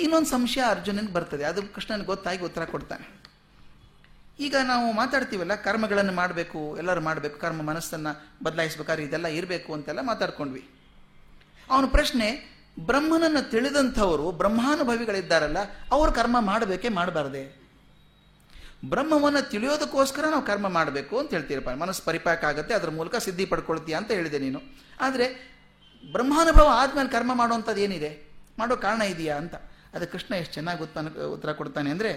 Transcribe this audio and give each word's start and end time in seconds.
ಇನ್ನೊಂದು 0.00 0.26
ಸಂಶಯ 0.26 0.62
ಅರ್ಜುನನಿಗೆ 0.68 1.12
ಬರ್ತದೆ. 1.12 1.44
ಅದು 1.44 1.62
ಕೃಷ್ಣನಿಗೆ 1.74 2.06
ಗೊತ್ತಾಗಿ 2.06 2.44
ಉತ್ತರ 2.44 2.64
ಕೊಡ್ತಾನೆ. 2.64 3.06
ಈಗ 4.40 4.54
ನಾವು 4.64 4.92
ಮಾತಾಡ್ತೀವಲ್ಲ, 4.92 5.54
ಕರ್ಮಗಳನ್ನು 5.54 6.12
ಮಾಡಬೇಕು, 6.12 6.76
ಎಲ್ಲರೂ 6.78 7.00
ಮಾಡಬೇಕು, 7.00 7.40
ಕರ್ಮ 7.40 7.62
ಮನಸ್ಸನ್ನು 7.62 8.12
ಬದಲಾಯಿಸ್ಬೇಕಾದ್ರೆ 8.44 9.04
ಇದೆಲ್ಲ 9.04 9.26
ಇರಬೇಕು 9.26 9.74
ಅಂತೆಲ್ಲ 9.74 10.00
ಮಾತಾಡ್ಕೊಂಡ್ವಿ. 10.00 10.64
ಅವನ 11.70 11.84
ಪ್ರಶ್ನೆ, 11.86 12.26
ಬ್ರಹ್ಮನನ್ನು 12.80 13.50
ತಿಳಿದಂಥವರು, 13.50 14.32
ಬ್ರಹ್ಮಾನುಭವಿಗಳಿದ್ದಾರಲ್ಲ, 14.32 15.56
ಅವರು 15.92 16.12
ಕರ್ಮ 16.12 16.36
ಮಾಡಬೇಕೇ 16.40 16.88
ಮಾಡಬಾರ್ದೆ? 16.88 17.44
ಬ್ರಹ್ಮವನ್ನು 18.84 19.50
ತಿಳಿಯೋದಕ್ಕೋಸ್ಕರ 19.50 20.24
ನಾವು 20.30 20.42
ಕರ್ಮ 20.42 20.68
ಮಾಡಬೇಕು 20.68 21.18
ಅಂತ 21.18 21.30
ಹೇಳ್ತೀರಪ್ಪ 21.30 21.68
ಮನಸ್ಸು 21.68 22.04
ಪರಿಪಾಕ 22.04 22.44
ಆಗುತ್ತೆ, 22.44 22.74
ಅದರ 22.74 22.90
ಮೂಲಕ 22.90 23.16
ಸಿದ್ಧಿ 23.16 23.46
ಪಡ್ಕೊಳ್ತೀಯ 23.46 23.94
ಅಂತ 23.94 24.10
ಹೇಳಿದೆ 24.10 24.38
ನೀನು. 24.38 24.60
ಆದರೆ 25.00 25.26
ಬ್ರಹ್ಮಾನುಭವ 26.12 26.68
ಆದ್ಮೇಲೆ 26.72 27.08
ಕರ್ಮ 27.08 27.34
ಮಾಡುವಂಥದ್ದು 27.34 27.80
ಏನಿದೆ? 27.80 28.10
ಮಾಡೋ 28.58 28.76
ಕಾರಣ 28.76 29.02
ಇದೆಯಾ 29.02 29.36
ಅಂತ. 29.36 29.54
ಅದು 29.96 30.06
ಕೃಷ್ಣ 30.12 30.34
ಎಷ್ಟು 30.34 30.54
ಚೆನ್ನಾಗಿ 30.54 30.82
ಉತ್ಪನ್ನ, 30.82 31.08
ಉತ್ತರ 31.24 31.52
ಕೊಡ್ತಾನೆ 31.52 31.90
ಅಂದರೆ 31.90 32.10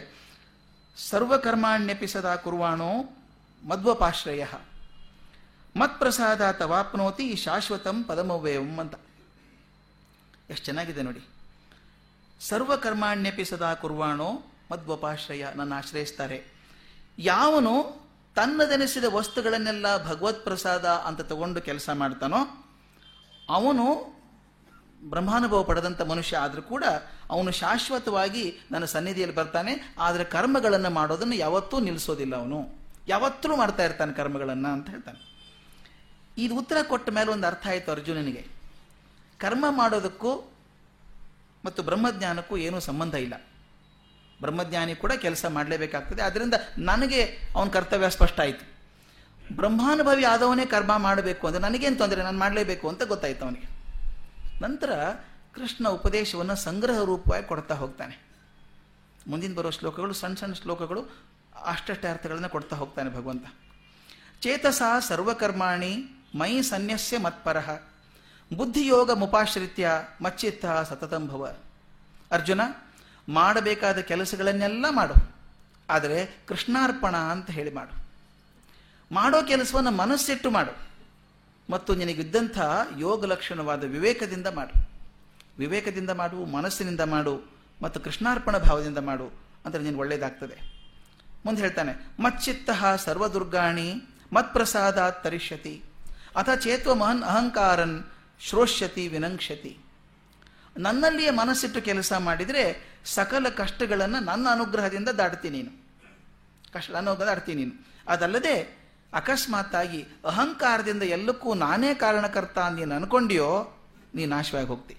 ಸರ್ವಕರ್ಮಾಣ್ಯಪಿ 0.97 2.07
ಸದಾ 2.07 2.35
ಕುರ್ವಾಣೋ 2.35 2.91
ಮಧ್ವಪಾಶ್ರಯ 3.67 4.45
ಮತ್ಪ್ರಸಾದ 5.75 6.51
ತವಾಪ್ನೋತಿ 6.51 7.35
ಶಾಶ್ವತಂ 7.35 8.03
ಪದಮವ್ಯಯಂ 8.03 8.79
ಅಂತ. 8.79 8.95
ಎಷ್ಟು 10.49 10.65
ಚೆನ್ನಾಗಿದೆ 10.65 11.01
ನೋಡಿ. 11.01 11.21
ಸರ್ವಕರ್ಮಾಣ್ಯಪಿ 12.41 13.45
ಸದಾ 13.45 13.73
ಕುರ್ವಾಣೋ 13.73 14.29
ಮಧ್ವಪಾಶ್ರಯ 14.71 15.45
ನನ್ನ 15.55 15.73
ಆಶ್ರಯಿಸ್ತಾರೆ. 15.77 16.37
ಯಾವನು 17.17 17.73
ತನ್ನದೆನಿಸಿದ 18.35 19.03
ವಸ್ತುಗಳನ್ನೆಲ್ಲ 19.09 20.07
ಭಗವತ್ 20.07 20.43
ಪ್ರಸಾದ 20.43 20.85
ಅಂತ 20.85 21.21
ತಗೊಂಡು 21.21 21.61
ಕೆಲಸ 21.61 21.89
ಮಾಡ್ತಾನೋ, 21.93 22.41
ಅವನು 23.49 23.85
ಬ್ರಹ್ಮಾನುಭವ 25.01 25.63
ಪಡೆದಂಥ 25.63 26.01
ಮನುಷ್ಯ 26.11 26.37
ಆದರೂ 26.37 26.61
ಕೂಡ 26.61 26.83
ಅವನು 27.33 27.51
ಶಾಶ್ವತವಾಗಿ 27.51 28.43
ನನ್ನ 28.71 28.85
ಸನ್ನಿಧಿಯಲ್ಲಿ 28.93 29.35
ಬರ್ತಾನೆ, 29.35 29.73
ಆದರೆ 29.97 30.23
ಕರ್ಮಗಳನ್ನು 30.35 30.89
ಮಾಡೋದನ್ನು 30.89 31.35
ಯಾವತ್ತೂ 31.35 31.75
ನಿಲ್ಲಿಸೋದಿಲ್ಲ 31.79 32.35
ಅವನು. 32.35 32.59
ಯಾವತ್ತೂ 33.07 33.55
ಮಾಡ್ತಾ 33.55 33.83
ಇರ್ತಾನೆ 33.85 34.13
ಕರ್ಮಗಳನ್ನು 34.13 34.69
ಅಂತ 34.75 34.87
ಹೇಳ್ತಾನೆ. 34.89 35.19
ಇದು 36.37 36.53
ಉತ್ತರ 36.61 36.77
ಕೊಟ್ಟ 36.89 37.09
ಮೇಲೆ 37.17 37.29
ಒಂದು 37.35 37.47
ಅರ್ಥ 37.47 37.65
ಆಯಿತು 37.67 37.89
ಅರ್ಜುನನಿಗೆ. 37.91 38.43
ಕರ್ಮ 39.39 39.65
ಮಾಡೋದಕ್ಕೂ 39.69 40.31
ಮತ್ತು 41.65 41.81
ಬ್ರಹ್ಮಜ್ಞಾನಕ್ಕೂ 41.83 42.57
ಏನೂ 42.65 42.77
ಸಂಬಂಧ 42.89 43.15
ಇಲ್ಲ. 43.25 43.35
ಬ್ರಹ್ಮಜ್ಞಾನಿ 44.41 44.93
ಕೂಡ 44.95 45.13
ಕೆಲಸ 45.25 45.45
ಮಾಡಲೇಬೇಕಾಗ್ತದೆ. 45.55 46.21
ಅದರಿಂದ 46.21 46.55
ನನಗೆ 46.91 47.21
ಅವನ 47.55 47.67
ಕರ್ತವ್ಯ 47.69 48.09
ಸ್ಪಷ್ಟ 48.17 48.39
ಆಯಿತು. 48.39 48.65
ಬ್ರಹ್ಮಾನುಭವಿ 49.55 50.23
ಆದವನೇ 50.23 50.65
ಕರ್ಮ 50.65 50.93
ಮಾಡಬೇಕು 50.97 51.43
ಅಂದರೆ 51.47 51.63
ನನಗೇನು 51.67 51.97
ತೊಂದರೆ? 51.97 52.21
ನಾನು 52.23 52.39
ಮಾಡಲೇಬೇಕು 52.45 52.85
ಅಂತ 52.89 53.03
ಗೊತ್ತಾಯ್ತು 53.03 53.45
ಅವನಿಗೆ. 53.45 53.67
ನಂತರ 54.61 55.09
ಕೃಷ್ಣ 55.55 55.89
ಉಪದೇಶವನ್ನು 55.89 56.55
ಸಂಗ್ರಹ 56.55 57.03
ರೂಪವಾಗಿ 57.03 57.45
ಕೊಡ್ತಾ 57.45 57.75
ಹೋಗ್ತಾನೆ. 57.75 58.29
ಮುಂದಿನ 59.27 59.55
ಬರೋ 59.55 59.69
ಶ್ಲೋಕಗಳು, 59.69 60.13
ಸಣ್ಣ 60.13 60.35
ಸಣ್ಣ 60.35 60.53
ಶ್ಲೋಕಗಳು 60.53 61.05
ಅಷ್ಟಷ್ಟೇ 61.65 62.07
ಅರ್ಥಗಳನ್ನು 62.07 62.49
ಕೊಡ್ತಾ 62.49 62.75
ಹೋಗ್ತಾನೆ 62.75 63.09
ಭಗವಂತ. 63.09 63.45
ಚೇತಸ 64.41 64.81
ಸರ್ವಕರ್ಮಾಣಿ 65.07 66.05
ಮೈ 66.35 66.61
ಸನ್ಯಸ್ಯ 66.61 67.17
ಮತ್ಪರಃ. 67.17 67.81
ಬುದ್ಧಿಯೋಗ 68.55 69.11
ಮುಪಾಶ್ರಿತ್ಯ 69.11 69.91
ಮಚ್ಚಿತ್ತ 70.21 70.65
ಸತತಂಭವ 70.65 71.55
ಅರ್ಜುನ, 72.31 72.61
ಮಾಡಬೇಕಾದ 73.29 73.97
ಕೆಲಸಗಳನ್ನೆಲ್ಲ 73.97 74.85
ಮಾಡು. 74.89 75.35
ಆದರೆ 75.89 76.37
ಕೃಷ್ಣಾರ್ಪಣ 76.47 77.17
ಅಂತ 77.17 77.49
ಹೇಳಿ 77.49 77.73
ಮಾಡು. 77.73 78.05
ಮಾಡೋ 79.11 79.43
ಕೆಲಸವನ್ನು 79.43 79.91
ಮನಸ್ಸಿಟ್ಟು 79.91 80.51
ಮಾಡು. 80.51 80.88
ಮತ್ತು 81.73 81.91
ನಿನಗಿದ್ದಂಥ 82.01 82.57
ಯೋಗ 82.97 83.25
ಲಕ್ಷಣವಾದ 83.31 83.83
ವಿವೇಕದಿಂದ 83.95 84.47
ಮಾಡು. 84.57 84.75
ವಿವೇಕದಿಂದ 85.61 86.11
ಮಾಡು, 86.21 86.37
ಮನಸ್ಸಿನಿಂದ 86.55 87.03
ಮಾಡು, 87.13 87.35
ಮತ್ತು 87.83 87.97
ಕೃಷ್ಣಾರ್ಪಣ 88.05 88.55
ಭಾವದಿಂದ 88.67 88.99
ಮಾಡು 89.09 89.27
ಅಂದರೆ 89.65 89.81
ನೀನು 89.85 89.97
ಒಳ್ಳೆಯದಾಗ್ತದೆ 90.03 90.57
ಮುಂದೆ 91.45 91.59
ಹೇಳ್ತಾನೆ, 91.65 91.93
ಮಚ್ಚಿತ್ತ 92.25 92.69
ಸರ್ವದುರ್ಗಾಣಿ 93.05 93.89
ಮತ್ಪ್ರಸಾದ 94.35 94.99
ತರಿಷ್ಯತಿ, 95.25 95.75
ಅಥ 96.39 96.49
ಚೇತ್ವ 96.63 96.95
ಮಹನ್ 97.01 97.23
ಅಹಂಕಾರನ್ 97.33 97.97
ಶ್ರೋಷ್ಯತಿ 98.47 99.03
ವಿನಂಕ್ಷತಿ 99.13 99.73
ನನ್ನಲ್ಲಿಯೇ 100.75 101.31
ಮನಸ್ಸಿಟ್ಟು 101.39 101.79
ಕೆಲಸ 101.87 102.11
ಮಾಡಿದರೆ 102.27 102.63
ಸಕಲ 103.15 103.45
ಕಷ್ಟಗಳನ್ನು 103.61 104.19
ನನ್ನ 104.25 104.45
ಅನುಗ್ರಹದಿಂದ 104.55 105.09
ದಾಟ್ತೀನಿ 105.19 105.57
ನೀನು. 105.57 105.71
ಕಷ್ಟ 106.73 106.91
ಅನುಗ್ರಹ 107.01 107.27
ದಾಟ್ತೀನಿ 107.29 107.59
ನೀನು. 107.61 107.75
ಅದಲ್ಲದೆ 108.13 108.53
ಅಕಸ್ಮಾತ್ತಾಗಿ 109.13 109.99
ಅಹಂಕಾರದಿಂದ 110.25 111.03
ಎಲ್ಲಕ್ಕೂ 111.15 111.49
ನಾನೇ 111.63 111.91
ಕಾರಣಕರ್ತ 112.03 112.57
ನೀನು 112.75 112.93
ಅನ್ಕೊಂಡಿಯೋ, 112.95 113.49
ನೀ 114.15 114.23
ನಾಶವಾಗಿ 114.35 114.69
ಹೋಗ್ತಿ. 114.73 114.95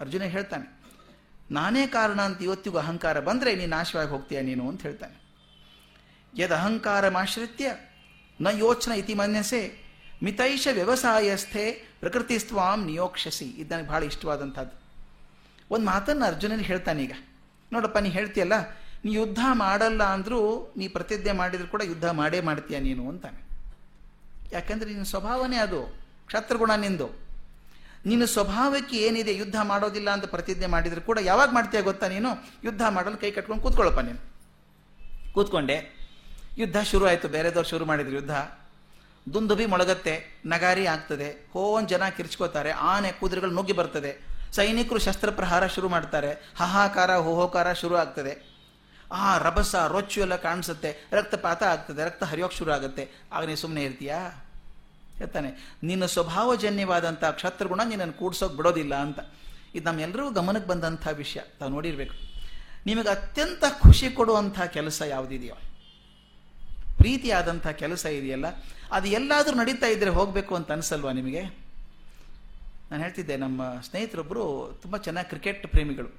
ಅರ್ಜುನ 0.00 0.22
ಹೇಳ್ತಾನೆ, 0.34 0.66
ನಾನೇ 1.50 1.84
ಕಾರಣ 1.86 2.20
ಅಂತ 2.28 2.38
ಇವತ್ತಿಗೂ 2.42 2.78
ಅಹಂಕಾರ 2.78 3.16
ಬಂದರೆ 3.28 3.50
ನೀ 3.60 3.66
ನಾಶವಾಗಿ 3.74 4.10
ಹೋಗ್ತೀಯ 4.10 4.40
ನೀನು 4.40 4.64
ಅಂತ 4.70 4.82
ಹೇಳ್ತಾನೆ. 4.82 5.16
ಯದ್ 6.32 6.54
ಅಹಂಕಾರಮಾಶ್ರಿತ್ಯ 6.58 7.66
ನ 8.38 8.52
ಯೋಚನ 8.58 8.92
ಇತಿ 9.00 9.14
ಮನ್ಯಸೆ, 9.14 9.60
ಮಿತೈಷ 10.22 10.68
ವ್ಯವಸಾಯಸ್ಥೆ 10.72 11.64
ಪ್ರಕೃತಿಸ್ವಾಂ 12.00 12.80
ನಿಯೋಕ್ಷಸಿ. 12.86 13.48
ಇದು 13.60 13.70
ನನಗೆ 13.74 13.88
ಭಾಳ 13.88 14.02
ಇಷ್ಟವಾದಂಥದ್ದು. 14.12 14.74
ಒಂದು 15.70 15.86
ಮಾತನ್ನು 15.86 16.24
ಅರ್ಜುನನಿಗೆ 16.30 16.68
ಹೇಳ್ತಾನೆ 16.72 17.00
ಈಗ. 17.02 17.14
ನೋಡಪ್ಪ, 17.72 17.98
ನೀ 18.04 18.10
ಹೇಳ್ತೀಯಲ್ಲ 18.16 18.56
ನೀ 19.04 19.14
ಯುದ್ಧ 19.14 19.38
ಮಾಡಲ್ಲ 19.52 20.02
ಅಂದರೂ 20.02 20.72
ನೀ 20.76 20.88
ಪ್ರತಿಜ್ಞೆ 20.88 21.32
ಮಾಡಿದ್ರು 21.32 21.68
ಕೂಡ 21.68 21.82
ಯುದ್ಧ 21.84 22.10
ಮಾಡೇ 22.10 22.40
ಮಾಡ್ತೀಯ 22.40 22.78
ನೀನು 22.78 23.08
ಅಂತಾನೆ. 23.08 23.44
ಯಾಕಂದ್ರೆ 24.52 24.90
ನಿನ್ನ 24.90 25.02
ಸ್ವಭಾವನೇ 25.02 25.56
ಅದು, 25.56 25.98
ಕ್ಷತ್ರಗುಣ 26.26 26.70
ನಿಂದು. 26.74 27.24
ನಿನ್ನ 28.06 28.24
ಸ್ವಭಾವಕ್ಕೆ 28.24 28.96
ಏನಿದೆ 28.96 29.34
ಯುದ್ಧ 29.34 29.56
ಮಾಡೋದಿಲ್ಲ 29.62 30.10
ಅಂತ 30.10 30.24
ಪ್ರತಿಜ್ಞೆ 30.24 30.66
ಮಾಡಿದ್ರು 30.66 31.00
ಕೂಡ 31.00 31.18
ಯಾವಾಗ 31.22 31.48
ಮಾಡ್ತೀಯ 31.52 31.82
ಗೊತ್ತಾ 31.82 32.08
ನೀನು? 32.08 32.28
ಯುದ್ಧ 32.64 32.82
ಮಾಡಲು 32.88 33.16
ಕೈ 33.16 33.30
ಕಟ್ಕೊಂಡು 33.30 33.62
ಕೂತ್ಕೊಳ್ಳಪ್ಪ 33.62 34.00
ನೀನು. 34.00 34.34
ಕೂತ್ಕೊಂಡೆ. 35.32 36.04
ಯುದ್ಧ 36.58 36.76
ಶುರು 36.80 37.06
ಆಯಿತು, 37.06 37.28
ಬೇರೆದವ್ರು 37.28 37.68
ಶುರು 37.68 37.84
ಮಾಡಿದ್ರು 37.84 38.14
ಯುದ್ಧ. 38.14 38.30
ದುಂದುಬಿ 39.34 39.66
ಮೊಳಗತ್ತೆ, 39.66 40.42
ನಗಾರಿ 40.46 40.86
ಆಗ್ತದೆ. 40.86 41.48
ಹೋನ್ 41.52 41.88
ಜನ 41.88 42.08
ಕಿರ್ಚ್ಕೋತಾರೆ, 42.08 42.70
ಆನೆ 42.70 43.12
ಕುದುರೆಗಳು 43.12 43.50
ನುಗ್ಗಿ 43.50 43.72
ಬರ್ತದೆ. 43.72 44.26
ಸೈನಿಕರು 44.52 44.98
ಶಸ್ತ್ರ 44.98 45.30
ಪ್ರಹಾರ 45.30 45.66
ಶುರು 45.66 45.88
ಮಾಡ್ತಾರೆ, 45.88 46.52
ಹಾಹಾಕಾರ, 46.56 47.16
ಹೋಹೋಕಾರ 47.16 47.72
ಶುರು 47.72 47.96
ಆಗ್ತದೆ. 47.96 48.53
ಆ 49.14 49.38
ರಭಸ 49.38 49.74
ರೊಚ್ಚು 49.74 50.20
ಎಲ್ಲ 50.20 50.36
ಕಾಣಿಸುತ್ತೆ, 50.36 50.90
ರಕ್ತಪಾತ 51.12 51.62
ಆಗ್ತದೆ, 51.62 52.04
ರಕ್ತ 52.04 52.22
ಹರಿಯೋಕೆ 52.24 52.56
ಶುರು 52.56 52.72
ಆಗುತ್ತೆ. 52.72 53.10
ಆಗ 53.32 53.42
ನೀನು 53.44 53.56
ಸುಮ್ಮನೆ 53.56 53.84
ಇರ್ತೀಯಾ? 53.84 54.18
ಹೇಳ್ತಾನೆ, 55.16 55.50
ನಿನ್ನ 55.82 56.06
ಸ್ವಭಾವಜನ್ಯವಾದಂಥ 56.06 57.24
ಕ್ಷತ್ರಗುಣ 57.24 57.80
ನಿನ್ನನ್ನು 57.84 58.14
ಕೂಡ್ಸೋಕೆ 58.14 58.56
ಬಿಡೋದಿಲ್ಲ 58.56 58.94
ಅಂತ. 58.94 59.18
ಇದು 59.74 59.84
ನಮ್ಮೆಲ್ಲರಿಗೂ 59.84 60.30
ಗಮನಕ್ಕೆ 60.30 60.68
ಬಂದಂಥ 60.70 61.08
ವಿಷಯ. 61.12 61.40
ತಾವು 61.58 61.70
ನೋಡಿರ್ಬೇಕು. 61.70 62.14
ನಿಮಗೆ 62.86 63.08
ಅತ್ಯಂತ 63.08 63.64
ಖುಷಿ 63.82 64.10
ಕೊಡುವಂಥ 64.10 64.60
ಕೆಲಸ 64.60 65.02
ಯಾವುದಿದೆಯೋ? 65.06 65.54
ಪ್ರೀತಿಯಾದಂಥ 66.96 67.66
ಕೆಲಸ 67.66 68.04
ಇದೆಯಲ್ಲ? 68.06 68.46
ಅದು 68.92 69.06
ಎಲ್ಲಾದರೂ 69.08 69.54
ನಡೀತಾ 69.56 69.86
ಇದ್ರೆ 69.86 70.10
ಹೋಗಬೇಕು 70.10 70.54
ಅಂತ 70.54 70.72
ಅನಿಸಲ್ವಾ 70.72 71.12
ನಿಮಗೆ? 71.12 71.42
ನಾನು 72.90 73.02
ಹೇಳ್ತಿದ್ದೆ, 73.02 73.36
ನಮ್ಮ 73.36 73.80
ಸ್ನೇಹಿತರೊಬ್ಬರು 73.80 74.44
ತುಂಬ 74.82 74.96
ಚೆನ್ನಾಗಿ 74.96 75.28
ಕ್ರಿಕೆಟ್ 75.28 75.66
ಪ್ರೇಮಿಗಳು. 75.66 76.10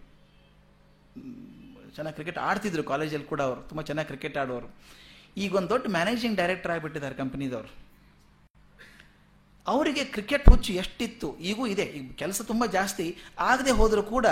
ಚೆನ್ನಾಗಿ 1.95 2.15
ಕ್ರಿಕೆಟ್ 2.15 2.37
ಆಡ್ತಿದ್ರು 2.37 2.83
ಕಾಲೇಜಲ್ಲಿ 2.83 3.27
ಕೂಡ 3.27 3.41
ಅವರು. 3.41 3.61
ತುಂಬ 3.61 3.81
ಚೆನ್ನಾಗಿ 3.81 4.07
ಕ್ರಿಕೆಟ್ 4.07 4.37
ಆಡೋರು. 4.37 4.75
ಈಗ 5.37 5.55
ಒಂದು 5.55 5.69
ದೊಡ್ಡ 5.69 5.87
ಮ್ಯಾನೇಜಿಂಗ್ 5.89 6.37
ಡೈರೆಕ್ಟರ್ 6.37 6.71
ಆಗಿಬಿಟ್ಟಿದ್ದಾರೆ 6.71 7.15
ಕಂಪ್ನಿದವರು 7.15 7.85
ಅವರಿಗೆ 9.67 10.03
ಕ್ರಿಕೆಟ್ 10.05 10.49
ಹುಚ್ಚು 10.49 10.73
ಎಷ್ಟಿತ್ತು? 10.73 11.37
ಈಗೂ 11.37 11.67
ಇದೆ. 11.67 11.81
ಈಗ 11.81 12.11
ಕೆಲಸ 12.11 12.41
ತುಂಬ 12.41 12.65
ಜಾಸ್ತಿ. 12.65 13.17
ಆಗದೆ 13.39 13.71
ಹೋದರೂ 13.71 14.03
ಕೂಡ 14.03 14.25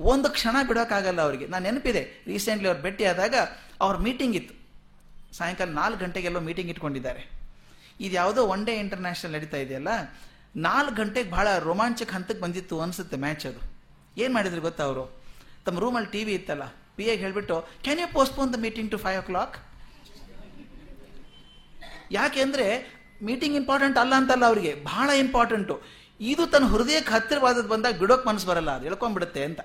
ಒಂದು 0.00 0.28
ಕ್ಷಣ 0.28 0.56
ಬಿಡೋಕ್ಕಾಗಲ್ಲ 0.68 1.20
ಅವರಿಗೆ. 1.20 1.46
ನಾನು 1.46 1.64
ನೆನಪಿದೆ 1.64 2.24
ರೀಸೆಂಟ್ಲಿ 2.26 2.68
ಅವ್ರು 2.68 2.82
ಭೇಟಿ 2.82 3.04
ಆದಾಗ 3.04 3.34
ಅವ್ರ 3.80 3.96
ಮೀಟಿಂಗ್ 3.96 4.36
ಇತ್ತು. 4.36 4.54
ಸಾಯಂಕಾಲ 5.36 5.68
ನಾಲ್ಕು 5.68 6.04
ಗಂಟೆಗೆಲ್ಲೋ 6.04 6.40
ಮೀಟಿಂಗ್ 6.40 6.70
ಇಟ್ಕೊಂಡಿದ್ದಾರೆ. 6.70 7.30
ಇದು 8.00 8.14
ಯಾವುದೋ 8.14 8.46
ಒನ್ 8.46 8.66
ಡೇ 8.66 8.74
ಇಂಟರ್ನ್ಯಾಷನಲ್ 8.76 9.34
ನಡೀತಾ 9.34 9.56
ಇದೆಯಲ್ಲ? 9.56 9.88
ನಾಲ್ಕು 10.56 10.94
ಗಂಟೆಗೆ 10.94 11.30
ಭಾಳ 11.30 11.58
ರೋಮಾಂಚಕ 11.58 12.10
ಹಂತಕ್ಕೆ 12.12 12.42
ಬಂದಿತ್ತು 12.42 12.80
ಅನಿಸುತ್ತೆ 12.80 13.16
ಮ್ಯಾಚ್ 13.16 13.46
ಅದು. 13.46 13.60
ಏನು 14.20 14.34
ಮಾಡಿದ್ರು 14.34 14.60
ಗೊತ್ತಾ 14.60 14.84
ಅವರು? 14.84 15.22
ತಮ್ಮ 15.66 15.78
ರೂಮಲ್ಲಿ 15.78 16.10
ಟಿ 16.10 16.24
ವಿ 16.24 16.32
ಇತ್ತಲ್ಲ? 16.32 16.62
ಪಿ 16.98 17.06
ಎಗೆ 17.12 17.22
ಹೇಳಿಬಿಟ್ಟು 17.24 17.56
can 17.86 18.00
you 18.02 18.08
postpone 18.18 18.52
the 18.54 18.60
meeting 18.66 18.90
to 18.94 19.00
five 19.06 19.18
o'clock 19.30 19.56
ಯಾಕೆಂದ್ರೆ 22.18 22.66
ಮೀಟಿಂಗ್ 23.28 23.56
ಇಂಪಾರ್ಟೆಂಟ್ 23.60 23.96
ಅಲ್ಲ 24.02 24.12
ಅಂತಲ್ಲ 24.20 24.44
ಅವರಿಗೆ, 24.50 24.72
ಬಹಳ 24.90 25.08
ಇಂಪಾರ್ಟೆಂಟು 25.22 25.74
ಇದು 26.20 26.42
ತನ್ನ 26.52 26.66
ಹೃದಯಕ್ಕೆ 26.74 27.10
ಹತ್ತಿರವಾದದ್ದು 27.14 27.70
ಬಂದಾಗ 27.72 27.94
ಬಿಡೋಕೆ 28.02 28.24
ಮನಸ್ಸು 28.28 28.46
ಬರಲ್ಲ, 28.50 28.70
ಅದು 28.76 28.86
ಎಳ್ಕೊಂಡ್ಬಿಡುತ್ತೆ 28.90 29.42
ಅಂತ. 29.48 29.60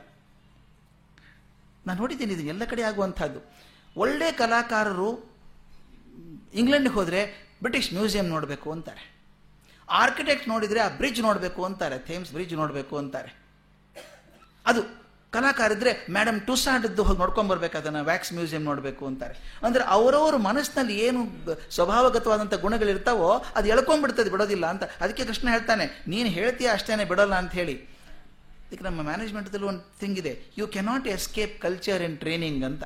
ನಾನು 1.88 1.98
ನೋಡಿದ್ದೀನಿ, 2.02 2.34
ಇದು 2.38 2.44
ಎಲ್ಲ 2.54 2.64
ಕಡೆ 2.72 2.84
ಆಗುವಂಥದ್ದು. 2.90 3.40
ಒಳ್ಳೆ 4.04 4.28
ಕಲಾಕಾರರು 4.42 5.10
ಇಂಗ್ಲೆಂಡ್ಗೆ 6.62 6.94
ಹೋದರೆ 6.98 7.22
ಬ್ರಿಟಿಷ್ 7.64 7.90
ಮ್ಯೂಸಿಯಂ 7.98 8.28
ನೋಡಬೇಕು 8.36 8.68
ಅಂತಾರೆ. 8.76 9.04
ಆರ್ಕಿಟೆಕ್ಟ್ 10.02 10.48
ನೋಡಿದರೆ 10.54 10.80
ಆ 10.86 10.90
ಬ್ರಿಡ್ಜ್ 11.00 11.22
ನೋಡಬೇಕು 11.28 11.62
ಅಂತಾರೆ 11.70 11.98
ಥೇಮ್ಸ್ 12.10 12.32
ಬ್ರಿಡ್ಜ್ 12.36 12.54
ನೋಡಬೇಕು 12.62 12.96
ಅಂತಾರೆ. 13.02 13.32
ಅದು 14.72 14.82
ಕಲಾಕಾರಿದ್ರೆ 15.36 15.92
ಮೇಡಮ್ 16.18 16.40
ಟುಸಾಂಡದ್ದು 16.48 17.04
ಹೋಗಿ 17.08 17.20
ನೋಡ್ಕೊಂಬರ್ಬೇಕು 17.24 17.76
ಅದನ್ನು 17.82 18.02
ವ್ಯಾಕ್ಸ್ 18.10 18.32
ಮ್ಯೂಸಿಯಂ 18.38 18.64
ನೋಡಬೇಕು, 18.70 19.04
ಅಂತಾರೆ. 19.12 19.36
ಅಂದ್ರೆ 19.68 19.84
ಅವರವ್ರ 19.96 20.38
ಮನಸ್ಸಿನಲ್ಲಿ 20.50 20.96
ಏನು 21.06 21.22
ಸ್ವಭಾವಗತವಾದಂಥ 21.78 22.54
ಗುಣಗಳಿರ್ತಾವೋ 22.66 23.30
ಅದು 23.58 23.68
ಎಳ್ಕೊಂಡ್ಬಿಡ್ತದೆ, 23.76 24.30
ಬಿಡೋದಿಲ್ಲ 24.36 24.66
ಅಂತ. 24.74 24.84
ಅದಕ್ಕೆ 25.04 25.26
ಕೃಷ್ಣ 25.30 25.48
ಹೇಳ್ತಾನೆ, 25.56 25.88
ನೀನು 26.14 26.30
ಹೇಳ್ತೀಯ 26.38 26.70
ಅಷ್ಟೇನೆ 26.78 27.06
ಬಿಡೋಲ್ಲ 27.12 27.36
ಅಂತ 27.44 27.54
ಹೇಳಿ. 27.62 27.76
ಅದಕ್ಕೆ 28.66 28.86
ನಮ್ಮ 28.90 29.02
ಮ್ಯಾನೇಜ್ಮೆಂಟ್ದಲ್ಲಿ 29.08 29.68
ಒಂದು 29.72 29.84
ಥಿಂಗ್ 30.02 30.20
ಇದೆ. 30.24 30.34
You 30.60 30.68
cannot 30.76 31.08
escape 31.16 31.56
culture 31.66 32.04
in 32.10 32.18
training 32.24 32.64
ಅಂತ. 32.70 32.84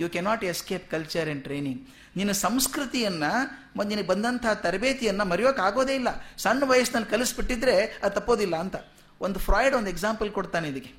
You 0.00 0.06
cannot 0.14 0.44
escape 0.52 0.86
culture 0.92 1.28
in 1.32 1.42
training 1.46 1.80
ನಿನ್ನ 2.18 2.32
ಸಂಸ್ಕೃತಿಯನ್ನ 2.46 3.26
ಮತ್ತು 3.76 3.88
ನಿನಗೆ 3.90 4.08
ಬಂದಂತಹ 4.10 4.52
ತರಬೇತಿಯನ್ನು 4.64 5.24
ಮರೆಯೋಕ್ಕಾಗೋದೇ 5.32 5.94
ಇಲ್ಲ. 6.00 6.10
ಸಣ್ಣ 6.44 6.64
ವಯಸ್ಸಿನಲ್ಲಿ 6.72 7.10
ಕಲಿಸ್ಬಿಟ್ಟಿದ್ರೆ 7.12 7.76
ಅದು 8.02 8.14
ತಪ್ಪೋದಿಲ್ಲ 8.18 8.56
ಅಂತ. 8.64 8.76
ಒಂದು 9.20 9.38
ಫ್ರಾಯ್ಡ್ 9.46 9.74
ಒಂದು 9.78 9.90
ಎಕ್ಸಾಂಪಲ್ 9.94 10.30
ಕೊಡ್ತಾನೆ 10.38 10.66
ಇದಕ್ಕೆ. 10.72 10.92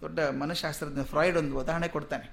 ದೊಡ್ಡ 0.00 0.20
ಮನಃಶಾಸ್ತ್ರಜ್ಞ 0.20 1.02
ಫ್ರಾಯ್ಡ್ 1.02 1.38
ಒಂದು 1.38 1.58
ಉದಾಹರಣೆ 1.58 1.88
ಕೊಡ್ತಾನೆ. 1.88 2.26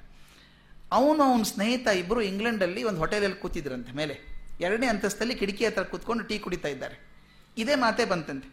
ಅವನು 0.92 1.24
ಅವನ 1.24 1.44
ಸ್ನೇಹಿತ 1.44 1.88
ಇಬ್ಬರು 1.88 2.22
ಇಂಗ್ಲೆಂಡಲ್ಲಿ 2.22 2.84
ಒಂದು 2.84 3.00
ಹೋಟೆಲಲ್ಲಿ 3.00 3.38
ಕೂತಿದ್ರಂತೆ 3.38 3.92
ಮೇಲೆ. 3.92 4.20
ಎರಡನೇ 4.62 4.88
ಅಂತಸ್ತಲ್ಲಿ 4.88 5.36
ಕಿಟಕಿ 5.36 5.66
ಹತ್ರ 5.66 5.84
ಕೂತ್ಕೊಂಡು 5.84 6.24
ಟೀ 6.24 6.40
ಕುಡಿತಾ 6.40 6.68
ಇದ್ದಾರೆ. 6.68 7.00
ಇದೇ 7.58 7.76
ಮಾತೇ 7.76 8.06
ಬಂತಂತೆ. 8.06 8.48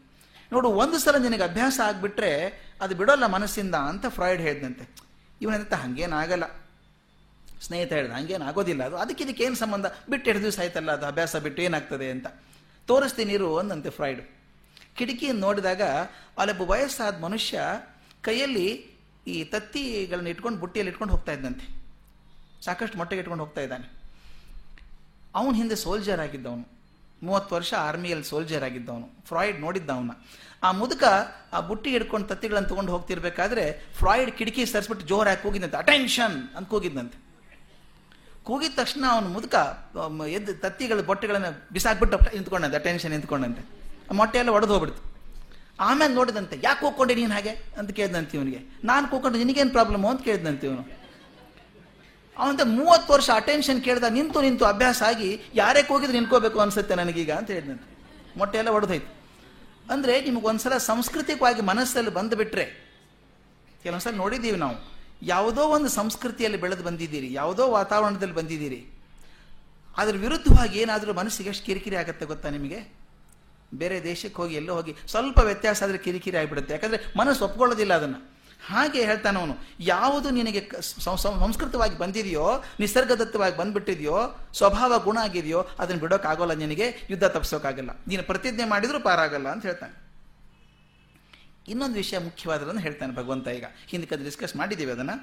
ನೋಡು, 0.53 0.69
ಒಂದು 0.69 0.99
ಸಲ 0.99 1.17
ನಿನಗೆ 1.17 1.43
ಅಭ್ಯಾಸ 1.43 1.81
ಆಗಿಬಿಟ್ರೆ 1.85 2.53
ಅದು 2.81 2.95
ಬಿಡೋಲ್ಲ 2.95 3.27
ಮನಸ್ಸಿಂದ 3.27 3.75
ಅಂತ 3.75 4.07
ಫ್ರಾಯ್ಡ್ 4.07 4.43
ಹೇಳಿದಂತೆ. 4.43 4.89
ಇವನಂತ 5.43 5.75
ಹಂಗೇನಾಗಲ್ಲ. 5.75 6.45
ಸ್ನೇಹಿತ 7.63 7.93
ಹೇಳ್ದೆ 7.93 8.15
ಹಂಗೇನು 8.15 8.45
ಆಗೋದಿಲ್ಲ 8.45 8.83
ಅದು 8.85 8.97
ಅದಕ್ಕೆ 8.97 9.25
ಇದಕ್ಕೆ 9.25 9.45
ಏನು 9.45 9.55
ಸಂಬಂಧ? 9.55 9.87
ಬಿಟ್ಟು 10.11 10.31
ಎರಡು 10.31 10.43
ದಿವಸ 10.43 10.59
ಆಯ್ತಲ್ಲ, 10.59 10.93
ಅದು 10.93 11.07
ಅಭ್ಯಾಸ 11.07 11.37
ಬಿಟ್ಟು 11.37 11.63
ಏನಾಗ್ತದೆ 11.63 12.11
ಅಂತ. 12.11 12.27
ತೋರಿಸ್ತೀನಿ 12.87 13.33
ಇರು 13.33 13.59
ಅಂದಂತೆ 13.59 13.91
ಫ್ರಾಯ್ಡ್. 13.91 14.23
ಕಿಟಕಿಯನ್ನು 14.95 15.41
ನೋಡಿದಾಗ 15.41 15.83
ಅಲ್ಲೊಬ್ಬ 16.39 16.63
ವಯಸ್ಸಾದ 16.63 17.21
ಮನುಷ್ಯ 17.21 17.61
ಕೈಯಲ್ಲಿ 18.23 18.90
ಈ 19.31 19.45
ತತ್ತಿಗಳನ್ನ 19.45 20.27
ಇಟ್ಕೊಂಡು 20.27 20.59
ಬುಟ್ಟಿಯಲ್ಲಿ 20.59 20.91
ಇಟ್ಕೊಂಡು 20.91 21.15
ಹೋಗ್ತಾ 21.15 21.33
ಇದ್ದಂತೆ. 21.33 21.67
ಸಾಕಷ್ಟು 22.65 22.99
ಮೊಟ್ಟೆಗೆ 22.99 23.21
ಇಟ್ಕೊಂಡು 23.21 23.45
ಹೋಗ್ತಾ 23.45 23.61
ಇದ್ದಾನೆ. 23.61 23.87
ಅವನು 25.35 25.53
ಹಿಂದೆ 25.53 25.77
ಸೋಲ್ಜರ್ 25.77 26.21
ಆಗಿದ್ದವನು. 26.21 26.81
ಮೂವತ್ತು 27.23 27.55
ವರ್ಷ 27.55 27.75
ಆರ್ಮಿಯಲ್ಲಿ 27.75 28.25
ಸೋಲ್ಜರ್ 28.25 28.65
ಆಗಿದ್ದವನು. 28.65 29.09
ಫ್ರಾಯ್ಡ್ 29.27 29.61
ನೋಡಿದ್ದ 29.61 29.91
ಅವನ 29.91 30.11
ಆ 30.63 30.73
ಮುದುಕ 30.73 31.05
ಆ 31.53 31.61
ಬುಟ್ಟಿ 31.61 31.91
ಹಿಡ್ಕೊಂಡು 31.91 32.29
ತತ್ತಿಗಳನ್ನು 32.29 32.69
ತಗೊಂಡು 32.69 32.93
ಹೋಗ್ತಿರ್ಬೇಕಾದ್ರೆ 32.93 33.87
ಫ್ರಾಯ್ಡ್ 33.99 34.31
ಕಿಟಕಿ 34.31 34.67
ಸರಿಸ್ಬಿಟ್ಟು 34.67 35.07
ಜೋರಾಗಿ 35.07 35.43
ಕೂಗಿದಂತೆ 35.43 35.77
ಅಟೆನ್ಷನ್ 35.77 36.57
ಅಂತ 36.57 36.69
ಕೂಗಿದ್ದಂತೆ 36.69 37.19
ಕೂಗಿದ 38.45 38.73
ತಕ್ಷಣ 38.77 39.05
ಅವನು 39.11 39.29
ಮುದುಕ 39.29 39.55
ಎದ್ದು 40.29 40.55
ತತ್ತಿಗಳ 40.55 41.01
ಬೊಟ್ಟೆಗಳನ್ನು 41.01 41.69
ಬಿಸಾಕ್ಬಿಟ್ಟು 41.73 42.19
ನಿಂತ್ಕೊಂಡಂತೆ. 42.19 42.77
ಅಟೆನ್ಷನ್ 42.77 43.11
ನಿಂತ್ಕೊಂಡಂತೆ. 43.11 43.63
ಮೊಟ್ಟೆ 44.13 44.39
ಎಲ್ಲ 44.39 44.51
ಒಡೆದು 44.51 44.73
ಹೋಗ್ಬಿಡ್ತು. 44.73 45.10
ಆಮೇಲೆ 45.87 46.13
ನೋಡಿದಂತೆ, 46.19 46.57
ಯಾಕೆ 46.65 46.81
ಕೂಕೊಂಡೆ 46.85 47.15
ನೀನು 47.19 47.33
ಹಾಗೆ? 47.37 47.53
ಅಂತ 47.79 47.91
ಕೇಳಿದಂತೆ 47.99 48.35
ಇವನಿಗೆ. 48.39 48.61
ನಾನು 48.91 49.05
ಕೂಕೊಂಡು 49.13 49.37
ನಿನಗೇನು 49.43 49.73
ಪ್ರಾಬ್ಲಮ್ 49.77 50.05
ಅಂತ 50.11 50.23
ಕೇಳಿದಂತೆ 50.29 50.65
ಇವನು. 50.71 50.85
ಅವಂತ 52.37 52.63
ಮೂವತ್ತು 52.79 53.11
ವರ್ಷ 53.15 53.29
ಅಟೆನ್ಷನ್ 53.41 53.81
ಕೇಳ್ದ 53.87 54.09
ನಿಂತು 54.17 54.39
ನಿಂತು 54.47 54.65
ಅಭ್ಯಾಸ 54.73 55.01
ಆಗಿ 55.09 55.31
ಯಾರೇ 55.61 55.81
ಕೂಗಿದ್ರೆ 55.89 56.17
ನಿಂತ್ಕೋಬೇಕು 56.19 56.59
ಅನ್ಸುತ್ತೆ 56.65 56.95
ನನಗೀಗ 57.01 57.31
ಅಂತ 57.39 57.51
ಹೇಳಿದಂತೆ. 57.57 57.89
ಮೊಟ್ಟೆ 58.41 58.59
ಎಲ್ಲ 58.61 58.71
ಒಡೆದೋಯ್ತು. 58.77 59.11
ಅಂದರೆ 59.95 60.15
ನಿಮಗೊಂದ್ಸಲ 60.29 60.75
ಸಾಂಸ್ಕೃತಿಕವಾಗಿ 60.91 61.63
ಮನಸ್ಸಲ್ಲಿ 61.71 62.13
ಬಂದುಬಿಟ್ರೆ, 62.19 62.67
ಕೆಲವೊಂದ್ಸಲ 63.83 64.15
ನೋಡಿದ್ದೀವಿ 64.23 64.59
ನಾವು, 64.65 64.77
ಯಾವುದೋ 65.31 65.63
ಒಂದು 65.77 65.89
ಸಂಸ್ಕೃತಿಯಲ್ಲಿ 66.01 66.59
ಬೆಳೆದು 66.65 66.85
ಬಂದಿದ್ದೀರಿ, 66.89 67.29
ಯಾವುದೋ 67.41 67.65
ವಾತಾವರಣದಲ್ಲಿ 67.79 68.37
ಬಂದಿದ್ದೀರಿ, 68.41 68.81
ಅದ್ರ 69.97 70.15
ವಿರುದ್ಧವಾಗಿ 70.25 70.77
ಏನಾದರೂ 70.83 71.13
ಮನಸ್ಸಿಗೆ 71.21 71.51
ಎಷ್ಟು 71.53 71.65
ಕಿರಿಕಿರಿ 71.69 71.97
ಆಗುತ್ತೆ 72.03 72.25
ಗೊತ್ತಾ 72.33 72.49
ನಿಮಗೆ? 72.57 72.81
ಬೇರೆ 73.75 74.05
ದೇಶಕ್ಕೆ 74.05 74.43
ಹೋಗಿ 74.43 74.55
ಎಲ್ಲೋ 74.55 74.75
ಹೋಗಿ 74.75 74.97
ಸ್ವಲ್ಪ 75.07 75.39
ವ್ಯತ್ಯಾಸ 75.39 75.83
ಆದರೆ 75.83 75.99
ಕಿರಿಕಿರಿ 75.99 76.37
ಆಗಿಬಿಡುತ್ತೆ. 76.37 76.75
ಯಾಕಂದರೆ 76.75 77.19
ಮನಸ್ಸು 77.19 77.45
ಒಪ್ಕೊಳ್ಳೋದಿಲ್ಲ 77.45 77.95
ಅದನ್ನು. 77.95 78.31
ಹಾಗೆ 78.67 79.05
ಹೇಳ್ತಾನೆ 79.05 79.39
ಅವನು, 79.39 79.55
ಯಾವುದು 79.81 80.31
ನಿನಗೆ 80.31 80.71
ಸಂಸ್ಕೃತವಾಗಿ 81.01 81.99
ಬಂದಿದೆಯೋ, 81.99 82.65
ನಿಸರ್ಗದತ್ತವಾಗಿ 82.81 83.57
ಬಂದ್ಬಿಟ್ಟಿದೆಯೋ, 83.57 84.49
ಸ್ವಭಾವ 84.55 84.99
ಗುಣ 84.99 85.19
ಆಗಿದೆಯೋ, 85.19 85.61
ಅದನ್ನು 85.79 86.01
ಬಿಡೋಕ್ಕಾಗೋಲ್ಲ 86.01 86.53
ನಿನಗೆ, 86.53 87.07
ಯುದ್ಧ 87.11 87.25
ತಪ್ಪಿಸೋಕ್ಕಾಗಲ್ಲ 87.25 87.91
ನೀನು 88.09 88.23
ಪ್ರತಿಜ್ಞೆ 88.23 88.65
ಮಾಡಿದರೂ 88.65 89.01
ಪಾರಾಗಲ್ಲ 89.01 89.49
ಅಂತ 89.49 89.67
ಹೇಳ್ತಾನೆ. 89.67 89.95
ಇನ್ನೊಂದು 91.69 91.95
ವಿಷಯ 91.95 92.19
ಮುಖ್ಯವಾದದನ್ನು 92.19 92.81
ಹೇಳ್ತಾನೆ 92.81 93.15
ಭಗವಂತ 93.15 93.49
ಈಗ. 93.49 93.65
ಹಿಂದಕ್ಕೆ 93.87 94.15
ಅದು 94.15 94.25
ಡಿಸ್ಕಸ್ 94.25 94.57
ಮಾಡಿದ್ದೀವಿ 94.57 94.93
ಅದನ್ನು. 94.93 95.17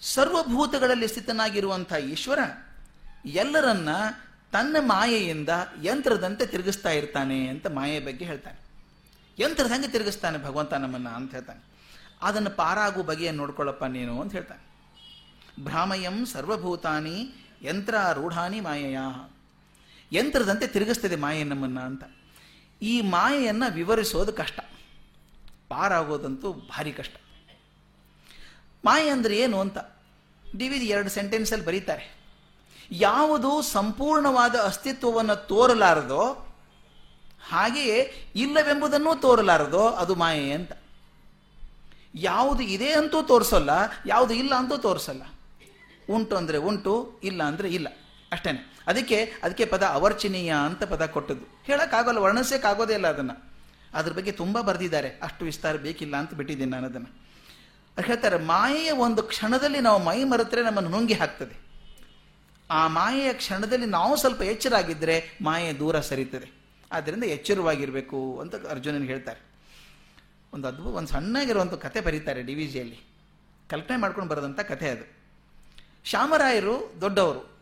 ಸರ್ವಭೂತಗಳಲ್ಲಿ 0.00 1.08
ಸ್ಥಿತನಾಗಿರುವಂಥ 1.08 1.92
ಈಶ್ವರ 1.92 2.38
ಎಲ್ಲರನ್ನ 3.24 3.88
ತನ್ನ 4.52 4.76
ಮಾಯೆಯಿಂದ 4.80 5.48
ಯಂತ್ರದಂತೆ 5.82 6.46
ತಿರುಗಿಸ್ತಾ 6.46 6.90
ಇರ್ತಾನೆ 6.90 7.48
ಅಂತ 7.48 7.66
ಮಾಯೆ 7.66 8.00
ಬಗ್ಗೆ 8.00 8.24
ಹೇಳ್ತಾನೆ. 8.24 8.68
ಯಂತ್ರದ 9.42 9.70
ಹಂಗೆ 9.70 9.88
ತಿರುಗಿಸ್ತಾನೆ 9.88 10.44
ಭಗವಂತ 10.44 10.74
ನಮ್ಮನ್ನ 10.74 11.08
ಅಂತ 11.08 11.30
ಹೇಳ್ತಾನೆ. 11.30 11.64
ಅದನ್ನು 12.22 12.50
ಪಾರಾಗು 12.50 13.02
ಬಗೆಯನ್ನು 13.02 13.40
ನೋಡ್ಕೊಳ್ಳಪ್ಪ 13.40 13.84
ನೀನು 13.84 14.20
ಅಂತ 14.20 14.32
ಹೇಳ್ತಾನೆ. 14.32 14.68
ಭ್ರಾಮಯಂ 15.64 16.26
ಸರ್ವಭೂತಾನಿ 16.26 17.46
ಯಂತ್ರ 17.62 17.94
ರೂಢಾನಿ 18.12 18.60
ಮಾಯೆಯ. 18.60 18.98
ಯಂತ್ರದಂತೆ 20.12 20.66
ತಿರುಗಿಸ್ತದೆ 20.66 21.16
ಮಾಯೆ 21.16 21.44
ನಮ್ಮನ್ನ 21.44 21.80
ಅಂತ. 21.80 22.04
ಈ 22.82 23.00
ಮಾಯೆಯನ್ನು 23.00 23.72
ವಿವರಿಸೋದು 23.72 24.32
ಕಷ್ಟ. 24.32 24.60
ಪಾರಾಗೋದಂತೂ 25.68 26.52
ಭಾರಿ 26.52 26.92
ಕಷ್ಟ. 26.92 27.14
ಮಾಯೆ 28.84 29.08
ಅಂದರೆ 29.08 29.38
ಏನು 29.38 29.60
ಅಂತ? 29.60 29.78
ಡಿ 30.56 30.68
ವಿ 30.68 30.76
ಎರಡು 30.76 31.10
ಸೆಂಟೆನ್ಸಲ್ಲಿ 31.10 31.66
ಬರೀತಾರೆ. 31.66 32.17
ಯಾವುದು 32.90 33.62
ಸಂಪೂರ್ಣವಾದ 33.62 34.54
ಅಸ್ತಿತ್ವವನ್ನು 34.68 35.36
ತೋರಲಾರದೋ 35.48 36.24
ಹಾಗೆಯೇ 37.50 37.98
ಇಲ್ಲವೆಂಬುದನ್ನೂ 38.34 39.12
ತೋರಲಾರದೋ 39.14 39.84
ಅದು 40.02 40.14
ಮಾಯೆ 40.14 40.52
ಅಂತ. 40.52 40.72
ಯಾವುದು 42.14 42.62
ಇದೆ 42.62 42.90
ಅಂತೂ 42.92 43.18
ತೋರಿಸೋಲ್ಲ, 43.22 43.70
ಯಾವುದು 44.06 44.34
ಇಲ್ಲ 44.34 44.52
ಅಂತೂ 44.54 44.76
ತೋರಿಸಲ್ಲ. 44.76 45.22
ಉಂಟು 46.14 46.34
ಅಂದರೆ 46.36 46.58
ಉಂಟು, 46.68 47.20
ಇಲ್ಲ 47.22 47.40
ಅಂದರೆ 47.42 47.68
ಇಲ್ಲ. 47.68 47.88
ಅಷ್ಟೇ 48.32 48.52
ಅದಕ್ಕೆ 48.86 49.18
ಅದಕ್ಕೆ 49.44 49.64
ಪದ 49.64 49.84
ಅವರ್ಚನೀಯ 49.98 50.52
ಅಂತ 50.68 50.82
ಪದ 50.84 51.06
ಕೊಟ್ಟದ್ದು. 51.06 51.46
ಹೇಳೋಕ್ಕಾಗೋಲ್ಲ, 51.66 52.18
ವರ್ಣಿಸೋಕ್ಕಾಗೋದೇ 52.18 52.94
ಇಲ್ಲ 52.94 53.06
ಅದನ್ನು. 53.06 53.36
ಅದ್ರ 53.94 54.12
ಬಗ್ಗೆ 54.12 54.32
ತುಂಬ 54.32 54.60
ಬರೆದಿದ್ದಾರೆ. 54.60 55.10
ಅಷ್ಟು 55.22 55.44
ವಿಸ್ತಾರ 55.44 55.76
ಬೇಕಿಲ್ಲ 55.76 56.14
ಅಂತ 56.16 56.34
ಬಿಟ್ಟಿದ್ದೀನಿ 56.34 56.70
ನಾನು 56.70 56.86
ಅದನ್ನು. 56.86 57.10
ಹೇಳ್ತಾರೆ, 57.96 58.38
ಮಾಯೆಯ 58.38 58.90
ಒಂದು 58.90 59.22
ಕ್ಷಣದಲ್ಲಿ 59.22 59.80
ನಾವು 59.80 59.98
ಮೈ 59.98 60.18
ಮರೆತರೆ 60.24 60.62
ನಮ್ಮನ್ನು 60.62 60.90
ನುಂಗಿ 60.90 61.14
ಹಾಕ್ತದೆ. 61.14 61.67
ಆ 62.70 62.88
ಮಾಯೆಯ 62.88 63.32
ಕ್ಷಣದಲ್ಲಿ 63.32 63.86
ನಾವು 63.86 64.16
ಸ್ವಲ್ಪ 64.16 64.42
ಎಚ್ಚರಾಗಿದ್ದರೆ 64.42 65.38
ಮಾಯೆ 65.42 65.78
ದೂರ 65.78 66.00
ಸರಿತದೆ. 66.00 66.58
ಆದ್ದರಿಂದ 66.92 67.24
ಎಚ್ಚರವಾಗಿರಬೇಕು 67.24 68.38
ಅಂತ 68.40 68.54
ಅರ್ಜುನನಿಗೆ 68.70 69.12
ಹೇಳ್ತಾರೆ. 69.12 69.40
ಒಂದು 70.52 70.68
ಅದ್ಭುತ, 70.68 70.86
ಒಂದು 70.86 71.08
ಸಣ್ಣಗಿರುವಂಥ 71.08 71.74
ಕತೆ 71.74 72.00
ಬರೀತಾರೆ 72.00 72.42
ಡಿ 72.42 72.54
ವಿ 72.54 72.66
ಜಿಯಲ್ಲಿ. 72.66 73.00
ಕಲ್ಪನೆ 73.68 73.96
ಮಾಡ್ಕೊಂಡು 73.96 74.30
ಬರೋದಂಥ 74.30 74.60
ಕಥೆ 74.60 74.88
ಅದು. 74.88 75.16
ಶ್ಯಾಮರಾಯರು 76.04 76.94
ದೊಡ್ಡವರು, 77.00 77.58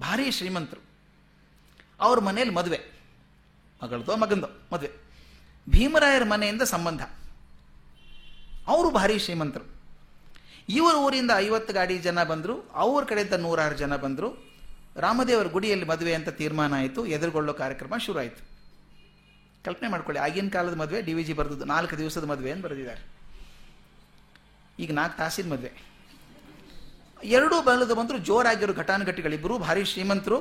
ಭಾರಿ 0.00 0.30
ಶ್ರೀಮಂತರು. 0.30 0.80
ಅವ್ರ 2.00 2.20
ಮನೇಲಿ 2.20 2.50
ಮದುವೆ. 2.50 2.80
ಮಗಳದೋ 3.84 4.16
ಮಗಂದೋ 4.16 4.46
ಮದುವೆ. 4.72 4.90
ಭೀಮರಾಯರ 5.68 6.24
ಮನೆಯಿಂದ 6.24 6.62
ಸಂಬಂಧ. 6.62 7.02
ಅವರು 8.66 8.90
ಭಾರಿ 8.90 9.18
ಶ್ರೀಮಂತರು. 9.18 9.77
ಇವ್ರ 10.76 10.94
ಊರಿಂದ 11.06 11.32
ಐವತ್ತು 11.44 11.72
ಗಾಡಿ 11.78 11.94
ಜನ 12.06 12.22
ಬಂದರು, 12.30 12.54
ಅವ್ರ 12.84 13.02
ಕಡೆಯಿಂದ 13.10 13.36
ನೂರಾರು 13.44 13.76
ಜನ 13.82 13.96
ಬಂದರು. 14.04 14.28
ರಾಮದೇವರ 15.04 15.48
ಗುಡಿಯಲ್ಲಿ 15.56 15.86
ಮದುವೆ 15.90 16.12
ಅಂತ 16.18 16.30
ತೀರ್ಮಾನ 16.40 16.72
ಆಯಿತು, 16.80 17.00
ಎದುರುಗೊಳ್ಳೋ 17.16 17.52
ಕಾರ್ಯಕ್ರಮ 17.62 17.96
ಶುರು 18.06 18.18
ಆಯಿತು 18.22 18.42
ಕಲ್ಪನೆ 19.66 19.88
ಮಾಡ್ಕೊಳ್ಳಿ, 19.92 20.20
ಆಗಿನ 20.26 20.48
ಕಾಲದ 20.56 20.76
ಮದುವೆ, 20.80 20.98
ಡಿ 21.06 21.12
ವಿ 21.16 21.22
ಜಿ 21.28 21.34
ಬರೆದದ್ದು 21.38 21.66
ನಾಲ್ಕು 21.72 21.94
ದಿವಸದ 22.00 22.26
ಮದುವೆ 22.30 22.50
ಅಂತ 22.54 22.62
ಬರೆದಿದ್ದಾರೆ. 22.66 23.02
ಈಗ 24.82 24.90
ನಾಲ್ಕು 24.98 25.16
ತಾಸಿನ 25.20 25.48
ಮದುವೆ. 25.52 25.70
ಎರಡೂ 27.36 27.56
ಬಲದ 27.68 27.92
ಬಂದರು, 28.00 28.18
ಜೋರಾಗಿರೋ 28.28 28.74
ಘಟಾನುಘಟಿಗಳಿಬ್ಬರು, 28.82 29.54
ಭಾರಿ 29.66 29.82
ಶ್ರೀಮಂತರು. 29.92 30.38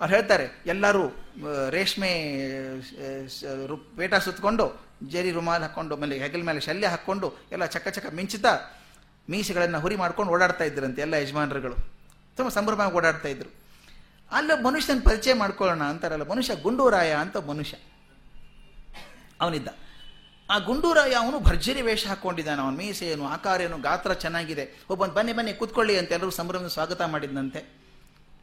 ಅವ್ರು 0.00 0.10
ಹೇಳ್ತಾರೆ, 0.16 0.46
ಎಲ್ಲರೂ 0.72 1.04
ರೇಷ್ಮೆ 1.76 2.10
ಪೇಟ 3.98 4.14
ಸುತ್ತಕೊಂಡು 4.26 4.66
ಜರಿ 5.14 5.30
ರುಮಾಲ್ 5.38 5.64
ಹಾಕ್ಕೊಂಡು 5.66 5.94
ಮೇಲೆ 6.02 6.14
ಹೆಗಲ 6.22 6.42
ಮೇಲೆ 6.48 6.60
ಶಲ್ಯ 6.68 6.86
ಹಾಕ್ಕೊಂಡು 6.94 7.28
ಎಲ್ಲ 7.54 7.64
ಚಕ್ಕ 7.74 7.88
ಚಕ್ಕ 7.96 8.08
ಮಿಂಚುತ್ತಾ 8.18 8.52
ಮೀಸೆಗಳನ್ನು 9.28 9.80
ಹುರಿ 9.80 9.96
ಮಾಡ್ಕೊಂಡು 9.96 10.32
ಓಡಾಡ್ತಾ 10.32 10.64
ಇದ್ರಂತೆ 10.64 11.02
ಎಲ್ಲ 11.02 11.14
ಯಜಮಾನರುಗಳು. 11.14 11.74
ತುಂಬ 12.36 12.48
ಸಂಭ್ರಮವಾಗಿ 12.48 12.96
ಓಡಾಡ್ತಾ 12.96 13.28
ಇದ್ರು. 13.28 13.50
ಅಲ್ಲ 14.32 14.50
ಮನುಷ್ಯನ 14.66 14.98
ಪರಿಚಯ 15.04 15.34
ಮಾಡ್ಕೊಳ್ಳೋಣ 15.34 15.82
ಅಂತಾರಲ್ಲ, 15.82 16.28
ಮನುಷ್ಯ 16.30 16.54
ಗುಂಡೂರಾಯ 16.54 17.12
ಅಂತ 17.12 17.36
ಮನುಷ್ಯ. 17.36 17.76
ಅವನಿದ್ದ. 19.40 19.68
ಆ 20.50 20.58
ಗುಂಡೂರಾಯ 20.58 21.12
ಅವನು 21.12 21.40
ಭರ್ಜರಿ 21.40 21.82
ವೇಷ 21.82 22.06
ಹಾಕೊಂಡಿದ್ದಾನೆ. 22.06 22.62
ಅವನ 22.62 22.74
ಮೀಸೆ 22.74 23.06
ಏನು 23.06 23.26
ಆಕಾರ 23.26 23.60
ಏನು 23.60 23.78
ಗಾತ್ರ 23.78 24.12
ಚೆನ್ನಾಗಿದೆ. 24.12 24.80
ಒಬ್ಬನು 24.90 25.12
ಬನ್ನಿ 25.12 25.32
ಬನ್ನಿ, 25.32 25.52
ಕೂತ್ಕೊಳ್ಳಿ 25.52 25.98
ಅಂತ 25.98 26.12
ಎಲ್ಲರೂ 26.12 26.30
ಸಂಭ್ರಮದ 26.30 26.66
ಸ್ವಾಗತ 26.66 27.02
ಮಾಡಿದಂತೆ 27.02 27.80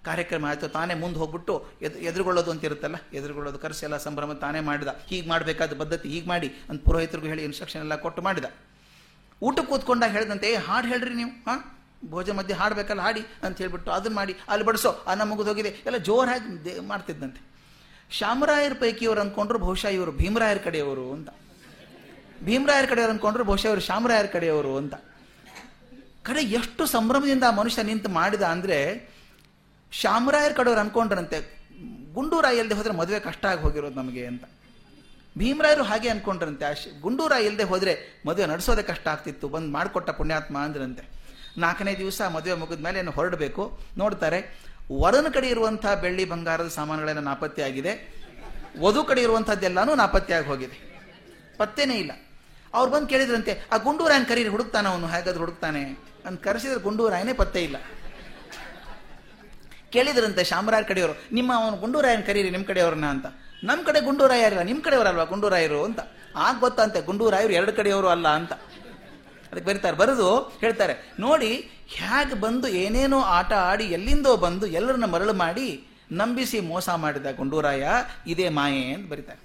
ಕಾರ್ಯಕ್ರಮ 0.05 0.45
ಆಯಿತು, 0.45 0.67
ತಾನೇ 0.69 0.93
ಮುಂದೆ 0.93 1.19
ಹೋಗ್ಬಿಟ್ಟು 1.19 1.67
ಎದ್, 1.81 1.95
ಎದುರುಗೊಳ್ಳೋದು 1.95 2.51
ಅಂತ 2.51 2.63
ಇರುತ್ತಲ್ಲ, 2.63 2.95
ಎದುರುಗೊಳ್ಳೋದು 3.13 3.59
ಎಲ್ಲ 3.83 3.97
ಸಂಭ್ರಮ 3.97 4.33
ತಾನೇ 4.33 4.59
ಮಾಡಿದ. 4.59 4.87
ಹೀಗೆ 4.87 5.29
ಮಾಡಬೇಕಾದ 5.29 5.79
ಪದ್ಧತಿ 5.79 6.09
ಹೀಗೆ 6.09 6.27
ಮಾಡಿ 6.27 6.51
ಅಂತ 6.69 6.83
ಪುರೋಹಿತರಿಗೂ 6.83 7.27
ಹೇಳಿ 7.27 7.43
ಇನ್ಸ್ಟ್ರಕ್ಷನ್ 7.43 7.81
ಎಲ್ಲ 7.81 7.95
ಕೊಟ್ಟು 7.95 8.21
ಮಾಡಿದ. 8.21 8.45
ಊಟಕ್ಕೆ 9.41 9.69
ಕೂತ್ಕೊಂಡಾಗ 9.69 10.11
ಹೇಳಿದಂತೆ, 10.11 10.47
ಏ, 10.47 10.55
ಹಾಡು 10.55 10.87
ಹೇಳ್ರಿ 10.87 11.13
ನೀವು, 11.13 11.29
ಹಾಂ? 11.29 11.81
ಭೋಜನ 12.09 12.33
ಮಧ್ಯೆ 12.33 12.55
ಹಾಡಬೇಕಲ್ಲ, 12.55 13.01
ಹಾಡಿ 13.01 13.21
ಅಂತ 13.43 13.57
ಹೇಳಿಬಿಟ್ಟು 13.57 13.91
ಅದನ್ನು 13.91 14.15
ಮಾಡಿ, 14.15 14.35
ಅಲ್ಲಿ 14.49 14.65
ಬಡಿಸೋ, 14.65 14.91
ಅನ್ನ 14.91 15.23
ಮುಗಿದು 15.23 15.47
ಹೋಗಿದೆ. 15.47 15.69
ಎಲ್ಲ 15.69 15.97
ಜೋರಾಗಿ 15.97 16.79
ಮಾಡ್ತಿದ್ದಂತೆ. 16.79 17.47
ಶಾಮರಾಯರ 18.11 18.73
ಪೈಕಿ 18.79 19.05
ಇವರು 19.05 19.21
ಅಂದ್ಕೊಂಡ್ರು 19.21 19.59
ಬಹುಶಃ 19.59 19.87
ಇವರು 19.87 20.11
ಭೀಮರಾಯರ 20.11 20.57
ಕಡೆಯವರು 20.57 21.13
ಅಂತ. 21.13 21.29
ಭೀಮರಾಯರ 22.43 22.85
ಕಡೆಯವರು 22.85 23.11
ಅಂದ್ಕೊಂಡ್ರು 23.11 23.43
ಬಹುಶಃ 23.43 23.67
ಇವರು 23.67 23.81
ಶಾಮರಾಯರ 23.81 24.25
ಕಡೆಯವರು 24.25 24.77
ಅಂತ. 24.77 24.93
ಕಡೆ 26.23 26.41
ಎಷ್ಟು 26.41 26.85
ಸಂಭ್ರಮದಿಂದ 26.85 27.43
ಆ 27.43 27.51
ಮನುಷ್ಯ 27.51 27.83
ನಿಂತು 27.83 28.09
ಮಾಡಿದ 28.09 28.41
ಅಂದರೆ 28.41 29.09
ಶಾಮರಾಯರ 29.91 30.51
ಕಡೆಯವ್ರು 30.51 30.81
ಅಂದ್ಕೊಂಡ್ರಂತೆ 30.81 31.57
ಗುಂಡೂರಾಯಲ್ಲದೆ 32.13 32.75
ಹೋದ್ರೆ 32.75 32.93
ಮದುವೆ 32.93 33.19
ಕಷ್ಟ 33.19 33.45
ಆಗಿ 33.45 33.61
ಹೋಗಿರೋದು 33.61 33.95
ನಮಗೆ 33.95 34.25
ಅಂತ. 34.25 34.43
ಭೀಮರಾಯರು 35.39 35.83
ಹಾಗೆ 35.83 36.09
ಅನ್ಕೊಂಡ್ರಂತೆ, 36.09 36.63
ಆ 36.65 36.73
ಗುಂಡೂರಾಯ 37.01 37.47
ಇಲ್ಲದೆ 37.49 37.65
ಹೋದರೆ 37.71 37.93
ಮದುವೆ 38.27 38.45
ನಡೆಸೋದೆ 38.51 38.83
ಕಷ್ಟ 38.83 39.05
ಆಗ್ತಿತ್ತು, 39.07 39.45
ಬಂದು 39.55 39.69
ಮಾಡಿಕೊಟ್ಟ 39.71 40.09
ಪುಣ್ಯಾತ್ಮ 40.19 40.57
ಅಂದ್ರಂತೆ. 40.57 41.03
ನಾಲ್ಕನೇ 41.57 41.93
ದಿವಸ 41.95 42.21
ಮದುವೆ 42.35 42.55
ಮುಗಿದ 42.61 42.81
ಮೇಲೆ 42.85 42.97
ಏನು 42.99 43.11
ಹೊರಡಬೇಕು? 43.11 43.63
ನೋಡ್ತಾರೆ 43.97 44.39
ವರನ 45.01 45.27
ಕಡೆ 45.33 45.47
ಇರುವಂಥ 45.47 45.85
ಬೆಳ್ಳಿ 46.03 46.25
ಬಂಗಾರದ 46.25 46.69
ಸಾಮಾನುಗಳೆಲ್ಲ 46.75 47.21
ನಾಪತ್ತೆ 47.29 47.61
ಆಗಿದೆ, 47.63 47.93
ವಧು 48.79 49.01
ಕಡೆ 49.03 49.21
ಇರುವಂತಹದ್ದೆಲ್ಲಾನು 49.21 49.93
ನಾಪತ್ತೆ 49.95 50.33
ಆಗಿ 50.33 50.47
ಹೋಗಿದೆ. 50.47 50.77
ಪತ್ತೇನೇ 51.57 51.95
ಇಲ್ಲ. 52.03 52.11
ಅವ್ರು 52.73 52.89
ಬಂದು 52.91 53.07
ಕೇಳಿದ್ರಂತೆ, 53.07 53.53
ಆ 53.71 53.77
ಗುಂಡೂರಾಯನ್ 53.77 54.25
ಕರೀರಿ, 54.25 54.49
ಹುಡುಕ್ತಾನೆ 54.55 54.87
ಅವನು, 54.89 55.07
ಹೇಗಾದ್ರೂ 55.07 55.41
ಹುಡುಕ್ತಾನೆ? 55.43 55.81
ಅಂತ 56.27 56.37
ಕರೆಸಿದ್ರೆ 56.43 56.79
ಗುಂಡೂರಾಯನೇ 56.79 57.33
ಪತ್ತೆ 57.33 57.61
ಇಲ್ಲ. 57.63 57.77
ಕೇಳಿದ್ರಂತೆ 59.95 60.43
ಶಾಮರಾಯರ 60.43 60.85
ಕಡೆಯವರು, 60.87 61.15
ನಿಮ್ಮ 61.35 61.51
ಅವನು 61.59 61.77
ಗುಂಡೂರಾಯನ್ 61.77 62.23
ಕರೀರಿ 62.23 62.49
ನಿಮ್ಮ 62.49 62.65
ಕಡೆಯವ್ರನ್ನ 62.65 63.07
ಅಂತ. 63.15 63.27
ನಮ್ಮ 63.63 63.83
ಕಡೆ 63.83 63.99
ಗುಂಡೂರಾಯರಿಲ್ಲ 63.99 64.61
ನಿಮ್ಮ 64.61 64.81
ಕಡೆಯವರಲ್ವಾ 64.81 65.23
ಗುಂಡೂರಾಯರು 65.23 65.83
ಅಂತ? 65.83 65.99
ಆಗ 66.35 66.55
ಗೊತ್ತಂತೆ 66.59 67.01
ಗುಂಡೂರಾಯರು 67.01 67.53
ಎರಡು 67.53 67.73
ಕಡೆಯವರು 67.73 68.07
ಅಲ್ಲ 68.07 68.27
ಅಂತ. 68.27 68.53
ಅದಕ್ಕೆ 69.51 69.65
ಬರೀತಾರೆ, 69.67 69.97
ಬರೆದು 69.97 70.29
ಹೇಳ್ತಾರೆ, 70.39 70.93
ನೋಡಿ 71.19 71.51
ಹೇಗೆ 71.87 72.35
ಬಂದು 72.41 72.67
ಏನೇನೋ 72.67 73.19
ಆಟ 73.19 73.53
ಆಡಿ 73.53 73.83
ಎಲ್ಲಿಂದೋ 73.83 74.37
ಬಂದು 74.37 74.65
ಎಲ್ಲರನ್ನ 74.67 75.05
ಮರಳು 75.05 75.33
ಮಾಡಿ 75.33 75.87
ನಂಬಿಸಿ 76.11 76.59
ಮೋಸ 76.59 76.89
ಮಾಡಿದ 76.89 77.31
ಗುಂಡೂರಾಯ, 77.35 77.85
ಇದೇ 78.27 78.49
ಮಾಯೆ 78.49 78.83
ಅಂತ 78.93 79.11
ಬರೀತಾರೆ. 79.11 79.41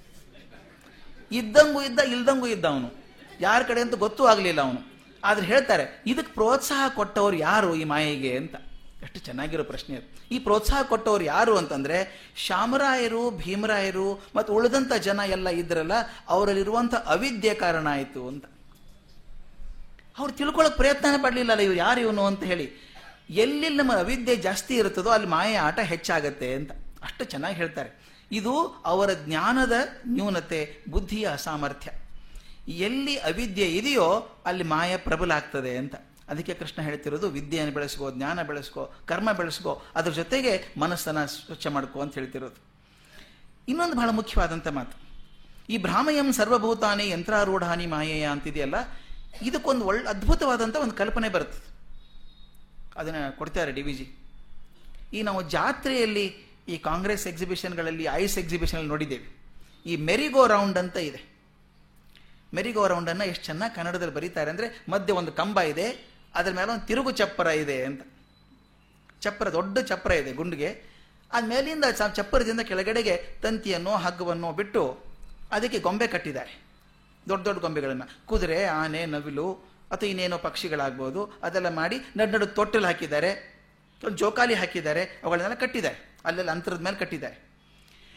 ಇದ್ದಂಗೂ 1.32 1.82
ಇದ್ದ, 1.82 1.98
ಇಲ್ದಂಗು 1.98 2.46
ಇದ್ದ 2.46 2.64
ಅವನು. 2.64 2.88
ಯಾರ 3.40 3.62
ಕಡೆ 3.62 3.80
ಅಂತ 3.80 3.94
ಗೊತ್ತೂ 3.94 4.24
ಆಗಲಿಲ್ಲ 4.24 4.60
ಅವನು. 4.60 4.80
ಆದ್ರೆ 5.24 5.46
ಹೇಳ್ತಾರೆ, 5.46 6.02
ಇದಕ್ಕೆ 6.06 6.32
ಪ್ರೋತ್ಸಾಹ 6.32 6.88
ಕೊಟ್ಟವರು 6.88 7.36
ಯಾರು 7.36 7.74
ಈ 7.74 7.84
ಮಾಯೆಗೆ 7.84 8.36
ಅಂತ. 8.36 8.54
ಎಷ್ಟು 9.02 9.18
ಚೆನ್ನಾಗಿರೋ 9.18 9.64
ಪ್ರಶ್ನೆ. 9.64 10.00
ಈ 10.30 10.38
ಪ್ರೋತ್ಸಾಹ 10.38 10.82
ಕೊಟ್ಟವರು 10.82 11.24
ಯಾರು 11.24 11.56
ಅಂತಂದ್ರೆ 11.56 12.30
ಶಾಮರಾಯರು 12.36 13.30
ಭೀಮರಾಯರು 13.30 14.26
ಮತ್ತು 14.36 14.54
ಉಳಿದಂತ 14.54 14.92
ಜನ 14.92 15.20
ಎಲ್ಲ 15.26 15.48
ಇದ್ರಲ್ಲ 15.48 15.92
ಅವರಲ್ಲಿರುವಂಥ 16.28 16.94
ಅವಿದ್ಯೆ 16.94 17.54
ಕಾರಣ 17.54 17.86
ಆಯಿತು 17.90 18.28
ಅಂತ. 18.28 18.44
ಅವ್ರು 20.18 20.32
ತಿಳ್ಕೊಳ್ಳೋಕೆ 20.32 20.76
ಪ್ರಯತ್ನ 20.76 21.06
ಪಡಲಿಲ್ಲಲ್ಲ 21.22 21.60
ಇವ್ರು 21.60 21.78
ಯಾರು 21.78 22.00
ಇವನು 22.00 22.26
ಅಂತ 22.26 22.44
ಹೇಳಿ. 22.44 22.92
ಎಲ್ಲಿ 23.30 23.68
ನಮ್ಮ 23.68 23.96
ಅವಿದ್ಯೆ 23.96 24.36
ಜಾಸ್ತಿ 24.36 24.76
ಇರುತ್ತದೋ 24.76 25.10
ಅಲ್ಲಿ 25.10 25.28
ಮಾಯೆ 25.28 25.54
ಆಟ 25.54 25.80
ಹೆಚ್ಚಾಗತ್ತೆ 25.80 26.54
ಅಂತ. 26.54 26.72
ಅಷ್ಟು 27.02 27.24
ಚೆನ್ನಾಗಿ 27.24 27.56
ಹೇಳ್ತಾರೆ. 27.56 28.02
ಇದು 28.32 28.82
ಅವರ 28.84 29.10
ಜ್ಞಾನದ 29.12 29.72
ನ್ಯೂನತೆ, 30.06 30.84
ಬುದ್ಧಿಯ 30.90 31.28
ಅಸಾಮರ್ಥ್ಯ. 31.32 31.90
ಎಲ್ಲಿ 32.72 33.16
ಅವಿದ್ಯೆ 33.16 33.66
ಇದೆಯೋ 33.66 34.36
ಅಲ್ಲಿ 34.46 34.64
ಮಾಯ 34.64 34.96
ಪ್ರಬಲ 34.96 35.32
ಆಗ್ತದೆ 35.32 35.76
ಅಂತ. 35.76 35.94
ಅದಕ್ಕೆ 36.32 36.54
ಕೃಷ್ಣ 36.60 36.78
ಹೇಳ್ತಿರೋದು, 36.88 37.26
ವಿದ್ಯೆಯನ್ನು 37.36 37.74
ಬೆಳೆಸ್ಕೋ, 37.78 38.06
ಜ್ಞಾನ 38.18 38.42
ಬೆಳೆಸ್ಕೋ, 38.50 38.82
ಕರ್ಮ 39.10 39.28
ಬೆಳೆಸ್ಕೋ, 39.40 39.72
ಅದ್ರ 39.98 40.12
ಜೊತೆಗೆ 40.20 40.52
ಮನಸ್ಸನ್ನು 40.82 41.24
ಸ್ವಚ್ಛ 41.34 41.66
ಮಾಡ್ಕೋ 41.76 42.00
ಅಂತ 42.04 42.14
ಹೇಳ್ತಿರೋದು. 42.20 42.58
ಇನ್ನೊಂದು 43.72 43.96
ಬಹಳ 44.00 44.10
ಮುಖ್ಯವಾದಂಥ 44.20 44.68
ಮಾತು. 44.78 44.94
ಈ 45.72 45.76
ಭ್ರಾಮಯಂ 45.86 46.28
ಸರ್ವಭೂತಾನಿ 46.38 47.04
ಯಂತ್ರಾರೂಢಾನಿ 47.14 47.86
ಮಾಯೆಯ 47.94 48.24
ಅಂತಿದೆಯಲ್ಲ, 48.34 48.76
ಇದಕ್ಕೊಂದು 49.48 49.82
ಒಳ್ಳೆ 49.90 50.08
ಅದ್ಭುತವಾದಂಥ 50.12 50.76
ಒಂದು 50.84 50.94
ಕಲ್ಪನೆ 51.00 51.28
ಬರುತ್ತೆ. 51.36 51.60
ಅದನ್ನು 53.00 53.20
ಕೊಡ್ತಾರೆ 53.38 53.70
ಡಿ 53.76 53.82
ವಿ 53.86 53.94
ಜಿ. 53.98 54.06
ಈ 55.16 55.20
ನಾವು 55.28 55.40
ಜಾತ್ರೆಯಲ್ಲಿ 55.54 56.24
ಈ 56.72 56.76
ಕಾಂಗ್ರೆಸ್ 56.88 57.24
ಎಕ್ಸಿಬಿಷನ್ಗಳಲ್ಲಿ 57.30 58.04
ಐಸ್ 58.22 58.36
ಎಕ್ಸಿಬಿಷನ್ 58.42 58.84
ನೋಡಿದ್ದೇವೆ. 58.92 59.26
ಈ 59.90 59.94
ಮೆರಿಗೋ 60.08 60.42
ರೌಂಡ್ 60.54 60.78
ಅಂತ 60.82 60.96
ಇದೆ. 61.10 61.20
ಮೆರಿಗೋ 62.56 62.82
ರೌಂಡನ್ನು 62.92 63.24
ಎಷ್ಟು 63.30 63.44
ಚೆನ್ನಾಗಿ 63.50 63.74
ಕನ್ನಡದಲ್ಲಿ 63.76 64.14
ಬರೀತಾರೆ 64.18 64.50
ಅಂದರೆ 64.54 64.66
ಮಧ್ಯೆ 64.92 65.12
ಒಂದು 65.20 65.32
ಕಂಬ 65.40 65.60
ಇದೆ. 65.72 65.86
ಅದ್ರ 66.34 66.52
ಮೇಲೆ 66.52 66.70
ಒಂದು 66.72 66.86
ತಿರುಗು 66.86 67.10
ಚಪ್ಪರ 67.10 67.46
ಇದೆ 67.46 67.84
ಅಂತ. 67.84 68.02
ಚಪ್ಪರ, 69.20 69.48
ದೊಡ್ಡ 69.48 69.78
ಚಪ್ಪರ 69.78 70.12
ಇದೆ 70.12 70.32
ಗುಂಡಿಗೆ. 70.32 70.82
ಅದ 71.32 71.44
ಮೇಲಿಂದ 71.46 71.84
ಚಪ್ಪರದಿಂದ 72.12 72.60
ಕೆಳಗಡೆಗೆ 72.60 73.16
ತಂತಿಯನ್ನು, 73.42 73.90
ಹಗ್ಗವನ್ನು 73.90 74.52
ಬಿಟ್ಟು 74.52 74.98
ಅದಕ್ಕೆ 75.52 75.78
ಗೊಂಬೆ 75.78 76.06
ಕಟ್ಟಿದ್ದಾರೆ. 76.06 76.62
ದೊಡ್ಡ 77.28 77.44
ದೊಡ್ಡ 77.44 77.60
ಗೊಂಬೆಗಳನ್ನು. 77.60 78.26
ಕುದುರೆ, 78.26 78.64
ಆನೆ, 78.64 79.06
ನವಿಲು 79.06 79.52
ಅಥವಾ 79.90 80.08
ಇನ್ನೇನೋ 80.08 80.38
ಪಕ್ಷಿಗಳಾಗ್ಬೋದು, 80.38 81.24
ಅದೆಲ್ಲ 81.42 81.68
ಮಾಡಿ 81.68 81.98
ನಡು 82.16 82.32
ನಡು 82.32 82.46
ತೊಟ್ಟಲು 82.46 82.86
ಹಾಕಿದ್ದಾರೆ. 82.86 83.30
ಜೋಕಾಲಿ 84.14 84.54
ಹಾಕಿದ್ದಾರೆ, 84.54 85.02
ಅವುಗಳನ್ನೆಲ್ಲ 85.04 85.54
ಕಟ್ಟಿದ್ದಾರೆ. 85.54 86.18
ಅಲ್ಲೆಲ್ಲ 86.24 86.50
ಅಂತರದ 86.50 86.80
ಮೇಲೆ 86.80 86.96
ಕಟ್ಟಿದ್ದಾರೆ. 86.96 87.36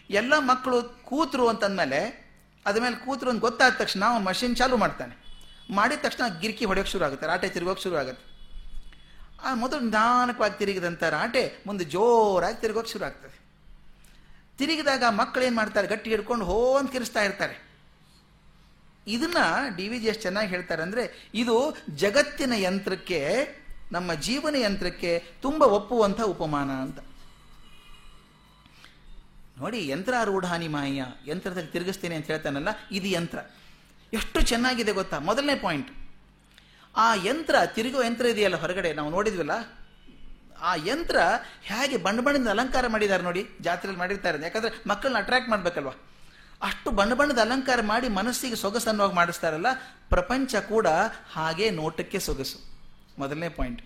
ಎಲ್ಲ 0.10 0.34
ಮಕ್ಕಳು 0.38 0.82
ಕೂತರು 1.04 1.48
ಅಂತಂದಮೇಲೆ 1.48 2.26
ಅದ 2.66 2.78
ಮೇಲೆ 2.78 2.96
ಕೂತರು 2.96 3.30
ಅಂತ 3.30 3.42
ಗೊತ್ತಾದ 3.42 3.74
ತಕ್ಷಣ 3.74 4.00
ನಾವು 4.00 4.20
ಮಷಿನ್ 4.20 4.56
ಚಾಲು 4.56 4.78
ಮಾಡ್ತಾನೆ. 4.78 5.16
ಮಾಡಿದ 5.78 6.00
ತಕ್ಷಣ 6.06 6.24
ಗಿರ್ಕಿ 6.42 6.66
ಹೊಡೆಯೋಕೆ 6.70 6.92
ಶುರು 6.94 7.06
ಆಗುತ್ತೆ, 7.08 7.26
ರಾಟೆ 7.32 7.48
ತಿರುಗೋಕೆ 7.56 7.84
ಶುರು 7.86 7.98
ಆಗುತ್ತೆ. 8.02 8.24
ಆ 9.46 9.50
ಮೊದಲು 9.62 9.82
ನಿಧಾನಕವಾಗಿ 9.88 10.56
ತಿರುಗಿದಂಥ 10.62 11.04
ರಾಟೆ 11.18 11.44
ಮುಂದೆ 11.68 11.86
ಜೋರಾಗಿ 11.96 12.58
ತಿರುಗೋಕೆ 12.64 12.92
ಶುರು 12.94 13.06
ಆಗ್ತದೆ. 13.10 13.38
ತಿರುಗಿದಾಗ 14.60 15.04
ಮಕ್ಕಳು 15.22 15.44
ಏನು 15.48 15.58
ಮಾಡ್ತಾರೆ, 15.62 15.88
ಗಟ್ಟಿ 15.94 16.10
ಹಿಡ್ಕೊಂಡು 16.14 16.46
ಹೋ 16.50 16.58
ಅಂತ 16.80 16.90
ಕಿರಿಸ್ತಾ 16.96 17.22
ಇರ್ತಾರೆ. 17.28 17.56
ಇದನ್ನು 19.16 19.46
ಡಿ 19.78 19.86
ವಿ 19.90 19.98
ಜಿ 20.04 20.08
ಎಸ್ 20.12 20.22
ಚೆನ್ನಾಗಿ 20.26 20.50
ಹೇಳ್ತಾರೆ 20.54 20.82
ಅಂದರೆ, 20.86 21.04
ಇದು 21.42 21.56
ಜಗತ್ತಿನ 22.04 22.54
ಯಂತ್ರಕ್ಕೆ, 22.68 23.20
ನಮ್ಮ 23.96 24.14
ಜೀವನ 24.28 24.56
ಯಂತ್ರಕ್ಕೆ 24.68 25.12
ತುಂಬ 25.44 25.62
ಒಪ್ಪುವಂಥ 25.78 26.22
ಉಪಮಾನ 26.34 26.72
ಅಂತ. 26.86 27.00
ನೋಡಿ 29.60 29.82
ಯಂತ್ರ 29.92 30.14
ರೂಢಾನಿ 30.30 30.70
ಮಾಯ, 30.78 31.04
ಯಂತ್ರದಲ್ಲಿ 31.32 31.72
ತಿರುಗಿಸ್ತೇನೆ 31.76 32.16
ಅಂತ 32.20 32.28
ಹೇಳ್ತಾನಲ್ಲ, 32.34 32.72
ಇದು 33.00 33.10
ಯಂತ್ರ. 33.18 33.40
ಎಷ್ಟು 34.14 34.42
ಚೆನ್ನಾಗಿದೆ 34.42 34.92
ಗೊತ್ತಾ? 34.92 35.20
ಮೊದಲನೇ 35.20 35.56
ಪಾಯಿಂಟ್ 35.56 35.90
ಆ 36.96 37.16
ಯಂತ್ರ 37.16 37.56
ತಿರುಗುವ 37.66 38.04
ಯಂತ್ರ 38.04 38.26
ಇದೆಯಲ್ಲ 38.26 38.56
ಹೊರಗಡೆ, 38.56 38.94
ನಾವು 38.94 39.10
ನೋಡಿದ್ವಲ್ಲ? 39.10 39.52
ಆ 40.62 40.76
ಯಂತ್ರ 40.76 41.18
ಹೇಗೆ 41.62 41.98
ಬಣ್ಣ 41.98 42.22
ಬಣ್ಣದ 42.22 42.50
ಅಲಂಕಾರ 42.50 42.88
ಮಾಡಿದ್ದಾರೆ 42.88 43.24
ನೋಡಿ, 43.24 43.48
ಜಾತ್ರೆಯಲ್ಲಿ 43.62 44.00
ಮಾಡಿರ್ತಾರೆ 44.00 44.44
ಯಾಕಂದ್ರೆ 44.44 44.72
ಮಕ್ಕಳನ್ನ 44.88 45.18
ಅಟ್ರಾಕ್ಟ್ 45.18 45.50
ಮಾಡಬೇಕಲ್ವ? 45.50 45.90
ಅಷ್ಟು 46.62 46.92
ಬಣ್ಣ 46.92 47.14
ಬಣ್ಣದ 47.14 47.40
ಅಲಂಕಾರ 47.40 47.80
ಮಾಡಿ 47.82 48.08
ಮನಸ್ಸಿಗೆ 48.08 48.56
ಸೊಗಸನ್ನುವಾಗಿ 48.56 49.16
ಮಾಡಿಸ್ತಾರಲ್ಲ, 49.16 49.68
ಪ್ರಪಂಚ 50.10 50.56
ಕೂಡ 50.56 50.88
ಹಾಗೆ 51.34 51.70
ನೋಟಕ್ಕೆ 51.70 52.20
ಸೊಗಸು. 52.20 52.58
ಮೊದಲನೇ 53.20 53.50
ಪಾಯಿಂಟ್ 53.50 53.82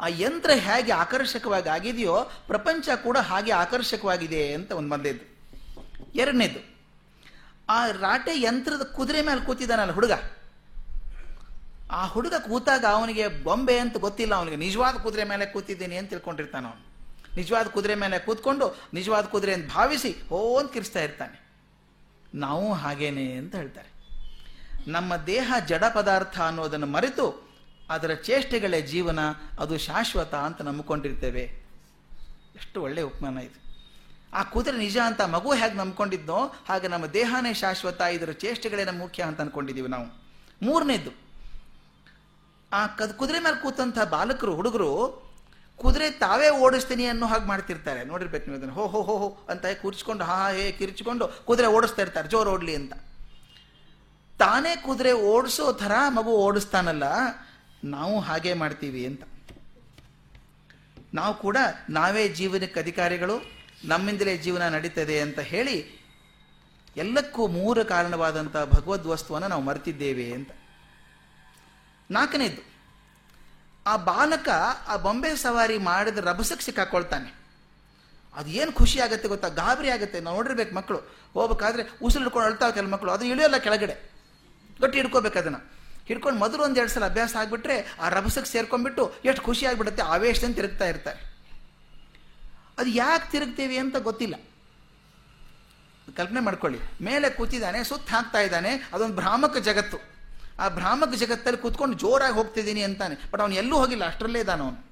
ಆ 0.00 0.06
ಯಂತ್ರ 0.06 0.50
ಹೇಗೆ 0.50 0.92
ಆಕರ್ಷಕವಾಗಿ 0.92 1.68
ಆಗಿದೆಯೋ, 1.68 2.24
ಪ್ರಪಂಚ 2.46 2.88
ಕೂಡ 3.04 3.16
ಹಾಗೆ 3.16 3.52
ಆಕರ್ಷಕವಾಗಿದೆ 3.52 4.54
ಅಂತ 4.54 4.72
ಒಂದು 4.72 4.90
ಬಂದಿದ್ದು 4.90 5.24
ಎರಡನೇದು 6.14 6.71
ಆ 7.68 7.86
ರಾಟೆ 7.86 8.40
ಯಂತ್ರದ 8.40 8.82
ಕುದುರೆ 8.82 9.22
ಮೇಲೆ 9.22 9.40
ಕೂತಿದ್ದಾನಲ್ಲ 9.40 9.92
ಹುಡುಗ. 9.92 10.12
ಆ 11.90 12.06
ಹುಡುಗ 12.06 12.34
ಕೂತಾಗ 12.34 12.84
ಅವನಿಗೆ 12.84 13.28
ಬೊಂಬೆ 13.28 13.78
ಅಂತ 13.78 13.96
ಗೊತ್ತಿಲ್ಲ, 13.96 14.34
ಅವನಿಗೆ 14.34 14.56
ನಿಜವಾದ 14.56 14.94
ಕುದುರೆ 14.94 15.24
ಮೇಲೆ 15.24 15.46
ಕೂತಿದ್ದೀನಿ 15.46 15.96
ಅಂತ 15.96 16.10
ತಿಳ್ಕೊಂಡಿರ್ತಾನೆ 16.10 16.66
ಅವನು. 16.68 16.92
ನಿಜವಾದ 17.36 17.66
ಕುದುರೆ 17.66 17.94
ಮೇಲೆ 17.94 18.18
ಕೂತ್ಕೊಂಡು 18.18 18.88
ನಿಜವಾದ 18.94 19.24
ಕುದುರೆ 19.24 19.54
ಅಂತ 19.54 19.72
ಭಾವಿಸಿ 19.72 20.28
ಓ 20.30 20.58
ಅಂತ 20.58 20.72
ಕಿರಿಸ್ತಾ 20.72 21.00
ಇರ್ತಾನೆ. 21.00 21.42
ನಾವು 22.34 22.72
ಹಾಗೇನೆ 22.72 23.32
ಅಂತ 23.32 23.54
ಹೇಳ್ತಾರೆ. 23.54 23.88
ನಮ್ಮ 24.90 25.16
ದೇಹ 25.16 25.52
ಜಡ 25.66 25.84
ಪದಾರ್ಥ 25.94 26.40
ಅನ್ನೋದನ್ನು 26.40 26.86
ಮರೆತು 26.86 27.52
ಅದರ 27.90 28.14
ಚೇಷ್ಟೆಗಳೇ 28.14 28.82
ಜೀವನ, 28.82 29.18
ಅದು 29.58 29.78
ಶಾಶ್ವತ 29.78 30.34
ಅಂತ 30.34 30.62
ನಂಬಿಕೊಂಡಿರ್ತೇವೆ. 30.62 31.42
ಎಷ್ಟು 32.56 32.82
ಒಳ್ಳೆಯ 32.82 33.04
ಉಪಮಾನ 33.04 33.38
ಇದು. 33.38 33.71
ಆ 34.32 34.42
ಕುದುರೆ 34.52 34.76
ನಿಜ 34.78 34.96
ಅಂತ 35.06 35.22
ಮಗು 35.34 35.50
ಹೇಗೆ 35.60 35.76
ನಂಬ್ಕೊಂಡಿದ್ನೋ 35.80 36.38
ಹಾಗೆ 36.68 36.88
ನಮ್ಮ 36.88 37.06
ದೇಹನೇ 37.16 37.52
ಶಾಶ್ವತ, 37.62 38.00
ಇದರ 38.16 38.32
ಚೇಷ್ಟೆಗಳೇ 38.44 38.84
ನಮ್ಮ 38.88 39.00
ಮುಖ್ಯ 39.04 39.22
ಅಂತ 39.30 39.44
ಅನ್ಕೊಂಡಿದ್ದೀವಿ 39.44 39.90
ನಾವು. 39.96 40.06
ಮೂರನೇದ್ದು, 40.66 41.12
ಆ 42.72 42.80
ಕದ್, 42.98 43.12
ಕುದುರೆ 43.20 43.40
ಮೇಲೆ 43.46 43.58
ಕೂತಂಥ 43.62 43.98
ಬಾಲಕರು, 44.14 44.52
ಹುಡುಗರು, 44.60 44.90
ಕುದುರೆ 45.78 46.08
ತಾವೇ 46.24 46.48
ಓಡಿಸ್ತೀನಿ 46.64 47.04
ಅನ್ನೋ 47.12 47.26
ಹಾಗೆ 47.32 47.46
ಮಾಡ್ತಿರ್ತಾರೆ. 47.52 48.00
ನೋಡಿರ್ಬೇಕು 48.10 48.44
ನೀವು 48.46 48.58
ಅದನ್ನು 48.58 48.74
ಹೋ 48.74 48.84
ಹೋ 48.92 49.00
ಹೋ 49.08 49.14
ಹೋ 49.22 49.28
ಅಂತ 49.52 49.64
ಕೂರಿಸ್ಕೊಂಡು 49.82 50.24
ಹಾ, 50.24 50.38
ಹೇ, 50.56 50.64
ಕಿರಿಚಿಕೊಂಡು 50.78 51.24
ಕುದುರೆ 51.48 51.68
ಓಡಿಸ್ತಾ 51.76 52.02
ಇರ್ತಾರೆ, 52.02 52.28
ಜೋರು 52.28 52.50
ಓಡಲಿ 52.54 52.74
ಅಂತ. 52.80 52.92
ತಾನೇ 54.38 54.72
ಕುದುರೆ 54.86 55.12
ಓಡಿಸೋ 55.32 55.66
ಥರ 55.82 55.92
ಮಗು 56.18 56.32
ಓಡಿಸ್ತಾನಲ್ಲ, 56.46 57.04
ನಾವು 57.96 58.14
ಹಾಗೆ 58.20 58.52
ಮಾಡ್ತೀವಿ 58.54 59.02
ಅಂತ. 59.10 59.22
ನಾವು 61.14 61.34
ಕೂಡ 61.44 61.58
ನಾವೇ 61.90 62.22
ಜೀವನಕ್ಕೆ 62.38 62.80
ಅಧಿಕಾರಿಗಳು 62.80 63.36
ನಮ್ಮಿಂದಲೇ 63.84 64.36
ಜೀವನ 64.36 64.68
ನಡೀತದೆ 64.68 65.20
ಅಂತ 65.20 65.38
ಹೇಳಿ 65.38 66.02
ಎಲ್ಲಕ್ಕೂ 66.96 67.46
ಮೂಲ 67.46 67.82
ಕಾರಣವಾದಂಥ 67.82 68.56
ಭಗವದ್ 68.56 69.06
ವಸ್ತುವನ್ನು 69.06 69.48
ನಾವು 69.48 69.62
ಮರೆತಿದ್ದೇವೆ 69.62 70.32
ಅಂತ. 70.32 70.50
ನಾಲ್ಕನೇದ್ದು 72.10 72.72
ಆ 73.86 73.96
ಬಾಲಕ 73.96 74.48
ಆ 74.88 74.96
ಬೊಂಬೆ 74.96 75.36
ಸವಾರಿ 75.36 75.78
ಮಾಡಿದ 75.78 76.18
ರಭಸಕ್ಕೆ 76.18 76.64
ಸಿಕ್ಕಾಕೊಳ್ತಾನೆ. 76.64 77.34
ಅದು 78.34 78.50
ಏನು 78.50 78.72
ಖುಷಿ 78.72 79.00
ಆಗುತ್ತೆ 79.00 79.28
ಗೊತ್ತಾ? 79.28 79.48
ಗಾಬರಿ 79.48 79.90
ಆಗುತ್ತೆ. 79.90 80.20
ನೋಡಿರ್ಬೇಕು 80.20 80.74
ಮಕ್ಕಳು. 80.74 80.98
ಹೋಗ್ಬೇಕಾದ್ರೆ 81.32 81.82
ಉಸಿರು 82.02 82.24
ಹಿಡ್ಕೊಂಡು 82.24 82.48
ಅಳ್ತಾವೆ 82.48 82.72
ಕೆಲ 82.72 82.86
ಮಕ್ಕಳು. 82.86 83.12
ಅದು 83.12 83.24
ಇಳಿಯೋಲ್ಲ 83.24 83.56
ಕೆಳಗಡೆ. 83.56 84.10
ಗಟ್ಟಿ 84.80 84.98
ಹಿಡ್ಕೋಬೇಕು 84.98 85.38
ಅದನ್ನು. 85.38 85.72
ಹಿಡ್ಕೊಂಡು 86.06 86.38
ಮೊದಲು 86.38 86.62
ಒಂದು 86.62 86.76
ಎರಡು 86.76 86.92
ಸಲ 86.92 87.04
ಅಭ್ಯಾಸ 87.04 87.36
ಆಗಿಬಿಟ್ರೆ 87.36 87.96
ಆ 88.00 88.08
ರಭಸಕ್ಕೆ 88.08 88.50
ಸೇರ್ಕೊಂಡ್ಬಿಟ್ಟು 88.50 89.14
ಎಷ್ಟು 89.24 89.42
ಖುಷಿ 89.42 89.66
ಆಗಿಬಿಡುತ್ತೆ? 89.66 90.02
ಆವೇಶದಿಂದ 90.02 90.54
ತಿರುಗ್ತಾ 90.54 90.84
ಇರ್ತಾರೆ. 90.84 91.31
ಅದು 92.82 92.90
ಯಾಕೆ 92.90 93.30
ತಿರುಗ್ತೀವಿ 93.30 93.78
ಅಂತ 93.78 93.96
ಗೊತ್ತಿಲ್ಲ. 93.96 94.34
ಕಲ್ಪನೆ 96.16 96.40
ಮಾಡ್ಕೊಳ್ಳಿ. 96.40 96.78
ಮೇಲೆ 97.04 97.30
ಕೂತಿದ್ದಾನೆ, 97.30 97.84
ಸುತ್ತ 97.84 98.10
ಹಾಕ್ತಾ 98.10 98.40
ಇದ್ದಾನೆ, 98.40 98.90
ಅದೊಂದು 98.92 99.14
ಭ್ರಾಮಕ 99.14 99.56
ಜಗತ್ತು. 99.56 99.96
ಆ 100.58 100.68
ಭ್ರಾಮಕ 100.68 101.08
ಜಗತ್ತಲ್ಲಿ 101.08 101.60
ಕೂತ್ಕೊಂಡು 101.60 101.98
ಜೋರಾಗಿ 101.98 102.34
ಹೋಗ್ತಿದ್ದೀನಿ 102.34 102.82
ಅಂತಾನೆ. 102.82 103.14
ಬಟ್ 103.30 103.40
ಅವನು 103.40 103.54
ಎಲ್ಲೂ 103.54 103.76
ಹೋಗಿಲ್ಲ, 103.76 104.06
ಅಷ್ಟರಲ್ಲೇ 104.06 104.40
ಇದ್ದಾನೆ 104.40 104.62
ಅವನು. 104.62 104.86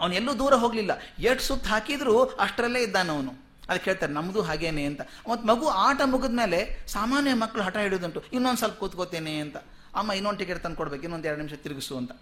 ಅವನು 0.00 0.14
ಎಲ್ಲೂ 0.14 0.38
ದೂರ 0.38 0.54
ಹೋಗಲಿಲ್ಲ. 0.54 0.90
ಎಷ್ಟು 1.18 1.44
ಸುತ್ತ 1.44 1.66
ಹಾಕಿದ್ರು 1.66 2.24
ಅಷ್ಟರಲ್ಲೇ 2.24 2.82
ಇದ್ದಾನೆ 2.82 3.10
ಅವನು. 3.10 3.32
ಅದಕ್ಕೆ 3.68 3.90
ಹೇಳ್ತಾರೆ 3.90 4.12
ನಮ್ಮದು 4.12 4.42
ಹಾಗೇನೆ 4.42 4.84
ಅಂತ. 4.84 5.00
ಮತ್ತು 5.00 5.46
ಮಗು 5.46 5.68
ಆಟ 5.68 6.00
ಮುಗಿದ 6.04 6.30
ಮೇಲೆ 6.30 6.86
ಸಾಮಾನ್ಯ 6.86 7.34
ಮಕ್ಕಳು 7.34 7.62
ಹಠ 7.62 7.76
ಹಿಡಿದುಂಟು 7.76 8.24
ಇನ್ನೊಂದು 8.32 8.58
ಸ್ವಲ್ಪ 8.58 8.78
ಕೂತ್ಕೋತೇನೆ 8.78 9.38
ಅಂತ. 9.38 9.56
ಅಮ್ಮ 9.94 10.12
ಇನ್ನೊಂದು 10.12 10.38
ಟಿಕೆಟ್ 10.38 10.62
ತಂದು 10.62 10.76
ಕೊಡ್ಬೇಕು 10.76 11.02
ಇನ್ನೊಂದು 11.02 11.28
ಎರಡು 11.28 11.42
ನಿಮಿಷ 11.42 11.60
ತಿರುಗಿಸು 11.62 11.96
ಅಂತ. 11.96 12.12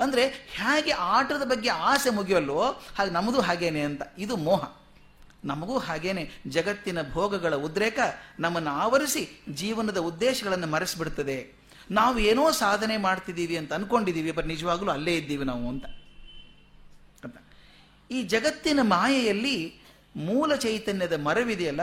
ಅಂದರೆ 0.00 0.26
ಹೇಗೆ 0.28 0.90
ಆಟದ 0.90 1.42
ಬಗ್ಗೆ 1.44 1.68
ಆಸೆ 1.68 2.10
ಮುಗಿಯಲ್ಲೋ 2.10 2.62
ಹಾಗೆ 2.98 3.10
ನಮ್ಮದು 3.10 3.40
ಹಾಗೇನೆ 3.40 3.80
ಅಂತ. 3.80 4.02
ಇದು 4.18 4.36
ಮೋಹ. 4.36 4.78
ನಮಗೂ 5.44 5.78
ಹಾಗೇನೆ. 5.78 6.30
ಜಗತ್ತಿನ 6.46 6.98
ಭೋಗಗಳ 7.12 7.54
ಉದ್ರೇಕ 7.54 7.98
ನಮ್ಮನ್ನು 8.40 8.70
ಆವರಿಸಿ 8.70 9.42
ಜೀವನದ 9.48 9.96
ಉದ್ದೇಶಗಳನ್ನು 9.96 10.66
ಮರೆಸಿಬಿಡ್ತದೆ. 10.66 11.58
ನಾವು 11.90 12.18
ಏನೋ 12.18 12.50
ಸಾಧನೆ 12.50 12.96
ಮಾಡ್ತಿದ್ದೀವಿ 12.96 13.56
ಅಂತ 13.56 13.72
ಅನ್ಕೊಂಡಿದ್ದೀವಿ, 13.72 14.32
ಬಟ್ 14.32 14.46
ನಿಜವಾಗ್ಲೂ 14.46 14.90
ಅಲ್ಲೇ 14.90 15.16
ಇದ್ದೀವಿ 15.16 15.44
ನಾವು 15.44 15.68
ಅಂತ. 15.68 15.86
ಅಂತ. 17.24 17.36
ಈ 18.10 18.22
ಜಗತ್ತಿನ 18.22 18.78
ಮಾಯೆಯಲ್ಲಿ 18.82 19.74
ಮೂಲ 20.16 20.54
ಚೈತನ್ಯದ 20.54 21.12
ಮರವಿದೆಯಲ್ಲ, 21.12 21.80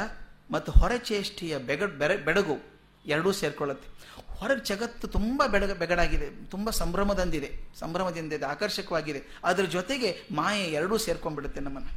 ಮತ್ತು 0.52 0.72
ಹೊರಚೇಷ್ಟಿಯ 0.72 1.58
ಬೆಗ 1.58 1.84
ಬೆರ 1.84 2.16
ಬೆಡಗು 2.16 2.58
ಎರಡೂ 3.06 3.32
ಸೇರ್ಕೊಳ್ಳುತ್ತೆ. 3.32 3.88
ಹೊರಗೆ 4.40 4.64
ಜಗತ್ತು 4.66 5.06
ತುಂಬ 5.08 5.42
ಬೆಡಗ, 5.46 5.72
ಬೆಗಡಾಗಿದೆ, 5.72 6.28
ತುಂಬ 6.46 6.70
ಸಂಭ್ರಮದಂದಿದೆ 6.70 7.50
ಸಂಭ್ರಮದಿಂದಿದೆ 7.80 8.46
ಆಕರ್ಷಕವಾಗಿದೆ. 8.46 9.22
ಅದರ 9.44 9.66
ಜೊತೆಗೆ 9.78 10.10
ಮಾಯೆ 10.32 10.66
ಎರಡೂ 10.72 10.98
ಸೇರ್ಕೊಂಡ್ಬಿಡುತ್ತೆ 10.98 11.60
ನಮ್ಮನ್ನು. 11.60 11.92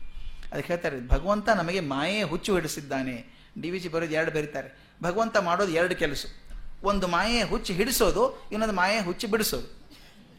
ಅದಕ್ಕೆ 0.52 0.73
ಹೇಳ್ತಾರೆ, 0.73 0.99
ಭಗವಂತ 1.09 1.49
ನಮಗೆ 1.61 1.80
ಮಾಯೆ 1.95 2.23
ಹುಚ್ಚು 2.23 2.54
ಹಿಡಿಸಿದ್ದಾನೆ. 2.54 3.16
ಡಿ 3.61 3.71
ವಿ 3.71 3.78
ಜಿ 3.78 3.88
ಬರೋದು 3.88 4.14
ಎರಡು 4.14 4.30
ಬೆರೀತಾರೆ. 4.30 4.68
ಭಗವಂತ 5.02 5.37
ಮಾಡೋದು 5.37 5.73
ಎರಡು 5.73 5.95
ಕೆಲಸ. 5.95 6.25
ಒಂದು 6.83 7.07
ಮಾಯೆ 7.07 7.42
ಹುಚ್ಚು 7.42 7.73
ಹಿಡಿಸೋದು, 7.73 8.25
ಇನ್ನೊಂದು 8.52 8.75
ಮಾಯೆ 8.75 8.99
ಹುಚ್ಚು 9.00 9.28
ಬಿಡಿಸೋದು. 9.28 9.68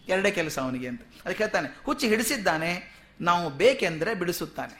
ಎರಡೇ 0.07 0.31
ಕೆಲಸ 0.31 0.59
ಅವನಿಗೆ 0.59 0.87
ಅಂತ. 0.87 1.01
ಅದಕ್ಕೆ 1.25 1.43
ಹೇಳ್ತಾನೆ, 1.43 1.67
ಹುಚ್ಚು 1.85 2.05
ಹಿಡಿಸಿದ್ದಾನೆ, 2.07 2.71
ನಾವು 3.21 3.49
ಬೇಕೆಂದರೆ 3.49 4.13
ಬಿಡಿಸುತ್ತಾನೆ. 4.13 4.77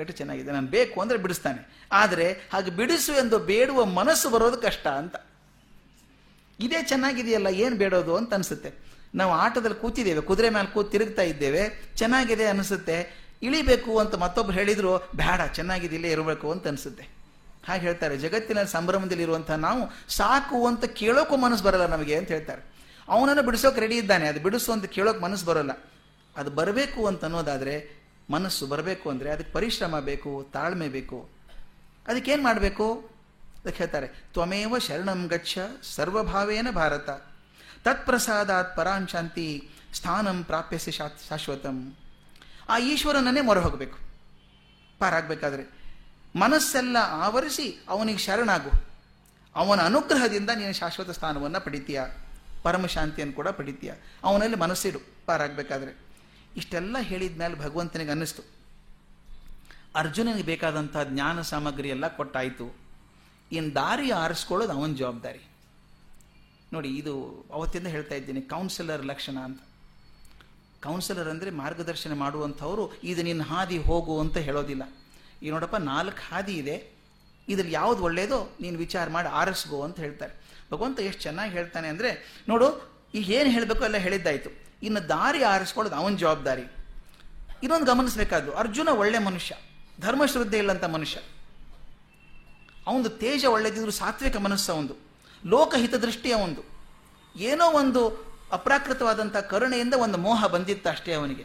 ಎಷ್ಟು 0.00 0.12
ಚೆನ್ನಾಗಿದೆ, 0.12 0.50
ನಾನು 0.52 0.66
ಬೇಕು 0.66 1.00
ಅಂದರೆ 1.00 1.18
ಬಿಡಿಸ್ತಾನೆ. 1.18 1.60
ಆದರೆ 1.92 2.26
ಹಾಗೆ 2.52 2.70
ಬಿಡಿಸು 2.70 3.12
ಎಂದು 3.12 3.38
ಬೇಡುವ 3.38 3.84
ಮನಸ್ಸು 3.84 4.30
ಬರೋದು 4.30 4.56
ಕಷ್ಟ 4.56 4.86
ಅಂತ. 4.86 5.16
ಇದೇ 6.64 6.80
ಚೆನ್ನಾಗಿದೆಯಲ್ಲ, 6.90 7.48
ಏನು 7.64 7.76
ಬೇಡೋದು 7.82 8.12
ಅಂತ 8.20 8.38
ಅನಿಸುತ್ತೆ. 8.38 8.70
ನಾವು 9.20 9.32
ಆಟದಲ್ಲಿ 9.44 9.78
ಕೂತಿದ್ದೇವೆ, 9.82 10.22
ಕುದುರೆ 10.28 10.50
ಮೇಲೆ 10.56 10.68
ಕೂತು 10.74 10.90
ತಿರುಗ್ತಾ 10.94 11.24
ಇದ್ದೇವೆ, 11.32 11.62
ಚೆನ್ನಾಗಿದೆ 12.00 12.46
ಅನಿಸುತ್ತೆ. 12.52 12.96
ಇಳಿಬೇಕು 13.46 13.92
ಅಂತ 14.02 14.14
ಮತ್ತೊಬ್ರು 14.24 14.54
ಹೇಳಿದ್ರು 14.58 14.92
ಬೇಡ 15.20 15.40
ಚೆನ್ನಾಗಿದೆ, 15.58 15.94
ಇಲ್ಲೇ 15.98 16.10
ಇರಬೇಕು 16.16 16.46
ಅಂತ 16.54 16.66
ಅನಿಸುತ್ತೆ. 16.72 17.04
ಹಾಗೆ 17.66 17.82
ಹೇಳ್ತಾರೆ 17.86 18.14
ಜಗತ್ತಿನ 18.24 18.60
ಸಂಭ್ರಮದಲ್ಲಿ 18.76 19.24
ಇರುವಂತಹ 19.26 19.56
ನಾವು 19.66 19.82
ಸಾಕು 20.18 20.58
ಅಂತ 20.70 20.84
ಕೇಳೋಕ್ಕೂ 21.00 21.36
ಮನಸ್ಸು 21.44 21.64
ಬರಲ್ಲ 21.66 21.86
ನಮಗೆ 21.94 22.14
ಅಂತ 22.20 22.30
ಹೇಳ್ತಾರೆ. 22.34 22.62
ಅವನನ್ನು 23.08 23.42
ಬಿಡಿಸೋಕೆ 23.48 23.80
ರೆಡಿ 23.84 23.96
ಇದ್ದಾನೆ, 24.02 24.26
ಅದು 24.32 24.40
ಬಿಡಿಸು 24.46 24.70
ಅಂತ 24.74 24.86
ಕೇಳೋಕೆ 24.96 25.20
ಮನಸ್ಸು 25.26 25.46
ಬರೋಲ್ಲ. 25.50 25.74
ಅದು 26.36 26.50
ಬರಬೇಕು 26.58 27.00
ಅಂತ 27.10 27.22
ಅನ್ನೋದಾದರೆ, 27.28 27.74
ಮನಸ್ಸು 28.34 28.66
ಬರಬೇಕು 28.72 29.06
ಅಂದರೆ 29.12 29.28
ಅದಕ್ಕೆ 29.34 29.52
ಪರಿಶ್ರಮ 29.52 29.94
ಬೇಕು, 30.10 30.32
ತಾಳ್ಮೆ 30.56 30.88
ಬೇಕು. 30.96 31.18
ಅದಕ್ಕೇನು 32.10 32.42
ಮಾಡಬೇಕು? 32.42 32.86
ಅದಕ್ಕೆ 33.64 33.82
ಹೇಳ್ತಾರೆ, 33.82 34.06
ತ್ವಮೇವ 34.06 34.78
ಶರಣಂ 34.78 35.26
ಗಚ್ಚ 35.26 35.58
ಸರ್ವಭಾವೇನ 35.82 36.70
ಭಾರತ. 36.70 37.10
ತತ್ಪ್ರಸಾದಾತ್ 37.84 38.76
ಪರಾಂ 38.76 39.06
ಶಾಂತಿ 39.06 39.70
ಸ್ಥಾನಂ 39.94 40.42
ಪ್ರಾಪ್ಯಸಿ 40.42 40.90
ಶಾಶ್ವತಂ. 40.90 41.96
ಆ 42.68 42.78
ಈಶ್ವರನನ್ನೇ 42.78 43.40
ಮೊರೆ 43.40 43.60
ಹೋಗಬೇಕು 43.60 43.98
ಪಾರಾಗಬೇಕಾದ್ರೆ, 44.98 45.82
ಮನಸ್ಸೆಲ್ಲ 46.36 46.96
ಆವರಿಸಿ 47.00 47.84
ಅವನಿಗೆ 47.88 48.18
ಶರಣಾಗು. 48.18 48.70
ಅವನ 49.54 49.80
ಅನುಗ್ರಹದಿಂದ 49.80 50.50
ನೀನು 50.50 50.72
ಶಾಶ್ವತ 50.72 51.10
ಸ್ಥಾನವನ್ನು 51.10 51.64
ಪಡಿತೀಯ. 51.64 52.02
ಪರಮಶಾಂತಿಯನ್ನು 52.62 53.34
ಕೂಡ 53.34 53.48
ಪಡಿತೀಯ. 53.48 53.92
ಅವನಲ್ಲಿ 54.24 54.56
ಮನಸ್ಸಿಡು. 54.56 54.98
ಪಾರಾಗಬೇಕಾದ್ರೆ, 55.26 55.98
ಇಷ್ಟೆಲ್ಲ 56.56 56.96
ಹೇಳಿದ 57.00 57.38
ಮೇಲೆ 57.38 57.54
ಭಗವಂತನಿಗೆ 57.54 58.10
ಅನ್ನಿಸ್ತು. 58.10 58.42
ಅರ್ಜುನನಿಗೆ 59.94 60.46
ಬೇಕಾದಂಥ 60.46 60.96
ಜ್ಞಾನ 61.04 61.40
ಸಾಮಗ್ರಿ 61.42 61.88
ಎಲ್ಲ 61.88 62.08
ಕೊಟ್ಟಾಯಿತು. 62.08 62.81
ಇನ್ನು 63.56 63.70
ದಾರಿ 63.80 64.08
ಆರಿಸ್ಕೊಳ್ಳೋದು 64.22 64.72
ಅವನ 64.76 64.94
ಜವಾಬ್ದಾರಿ. 65.00 65.42
ನೋಡಿ, 66.74 66.90
ಇದು 67.00 67.12
ಅವತ್ತಿಂದ 67.56 67.88
ಹೇಳ್ತಾ 67.94 68.14
ಇದ್ದೀನಿ 68.20 68.42
ಕೌನ್ಸಿಲರ್ 68.52 69.02
ಲಕ್ಷಣ 69.10 69.36
ಅಂತ. 69.48 69.60
ಕೌನ್ಸಿಲರ್ 70.86 71.28
ಅಂದರೆ 71.32 71.50
ಮಾರ್ಗದರ್ಶನ 71.62 72.12
ಮಾಡುವಂಥವರು, 72.22 72.84
ಇದು 73.10 73.22
ನಿನ್ನ 73.28 73.42
ಹಾದಿ 73.50 73.78
ಹೋಗು 73.88 74.14
ಅಂತ 74.22 74.36
ಹೇಳೋದಿಲ್ಲ. 74.46 74.84
ಈ 75.44 75.50
ನೋಡಪ್ಪ, 75.54 75.78
ನಾಲ್ಕು 75.92 76.22
ಹಾದಿ 76.28 76.54
ಇದೆ, 76.62 76.76
ಇದ್ರಲ್ಲಿ 77.48 77.74
ಯಾವುದು 77.80 78.00
ಒಳ್ಳೆಯದೋ 78.08 78.38
ನೀನು 78.62 78.76
ವಿಚಾರ 78.84 79.06
ಮಾಡಿ 79.16 79.28
ಆರಿಸ್ಗೋ 79.40 79.78
ಅಂತ 79.86 79.98
ಹೇಳ್ತಾರೆ. 80.04 80.32
ಭಗವಂತ 80.72 80.98
ಎಷ್ಟು 81.08 81.22
ಚೆನ್ನಾಗಿ 81.26 81.52
ಹೇಳ್ತಾನೆ 81.58 81.88
ಅಂದರೆ, 81.94 82.10
ನೋಡು, 82.50 82.68
ಈಗ 83.18 83.24
ಏನು 83.38 83.50
ಹೇಳಬೇಕು 83.56 83.84
ಎಲ್ಲ 83.88 83.98
ಹೇಳಿದ್ದಾಯಿತು. 84.06 84.50
ಇನ್ನು 84.86 85.00
ದಾರಿ 85.08 85.40
ಆರಿಸ್ಕೊಳ್ಳೋದು 85.54 85.96
ಅವನ 86.00 86.16
ಜವಾಬ್ದಾರಿ. 86.24 86.66
ಇನ್ನೊಂದು 87.64 87.88
ಗಮನಿಸಬೇಕಾದ್ದು, 87.92 88.52
ಅರ್ಜುನ 88.62 88.88
ಒಳ್ಳೆ 89.02 89.18
ಮನುಷ್ಯ, 89.28 89.54
ಧರ್ಮಶ್ರದ್ಧೆ 90.00 90.58
ಇಲ್ಲಂಥ 90.62 90.86
ಮನುಷ್ಯ. 90.96 91.18
ಅವನದು 92.86 93.08
ತೇಜ 93.08 93.44
ಒಳ್ಳೆದಿದ್ರು 93.44 93.90
ಸಾತ್ವಿಕ 93.90 94.36
ಮನಸ್ಸ 94.36 94.70
ಒಂದು 94.70 94.94
ಲೋಕಹಿತ 95.46 95.94
ದೃಷ್ಟಿಯ 95.94 96.34
ಅವನದು 96.34 96.62
ಏನೋ 97.36 97.70
ಒಂದು 97.70 98.32
ಅಪ್ರಾಕೃತವಾದಂಥ 98.52 99.36
ಕರುಣೆಯಿಂದ 99.36 99.94
ಒಂದು 99.94 100.18
ಮೋಹ 100.18 100.46
ಬಂದಿತ್ತು 100.46 100.90
ಅಷ್ಟೇ 100.90 101.12
ಅವನಿಗೆ. 101.12 101.44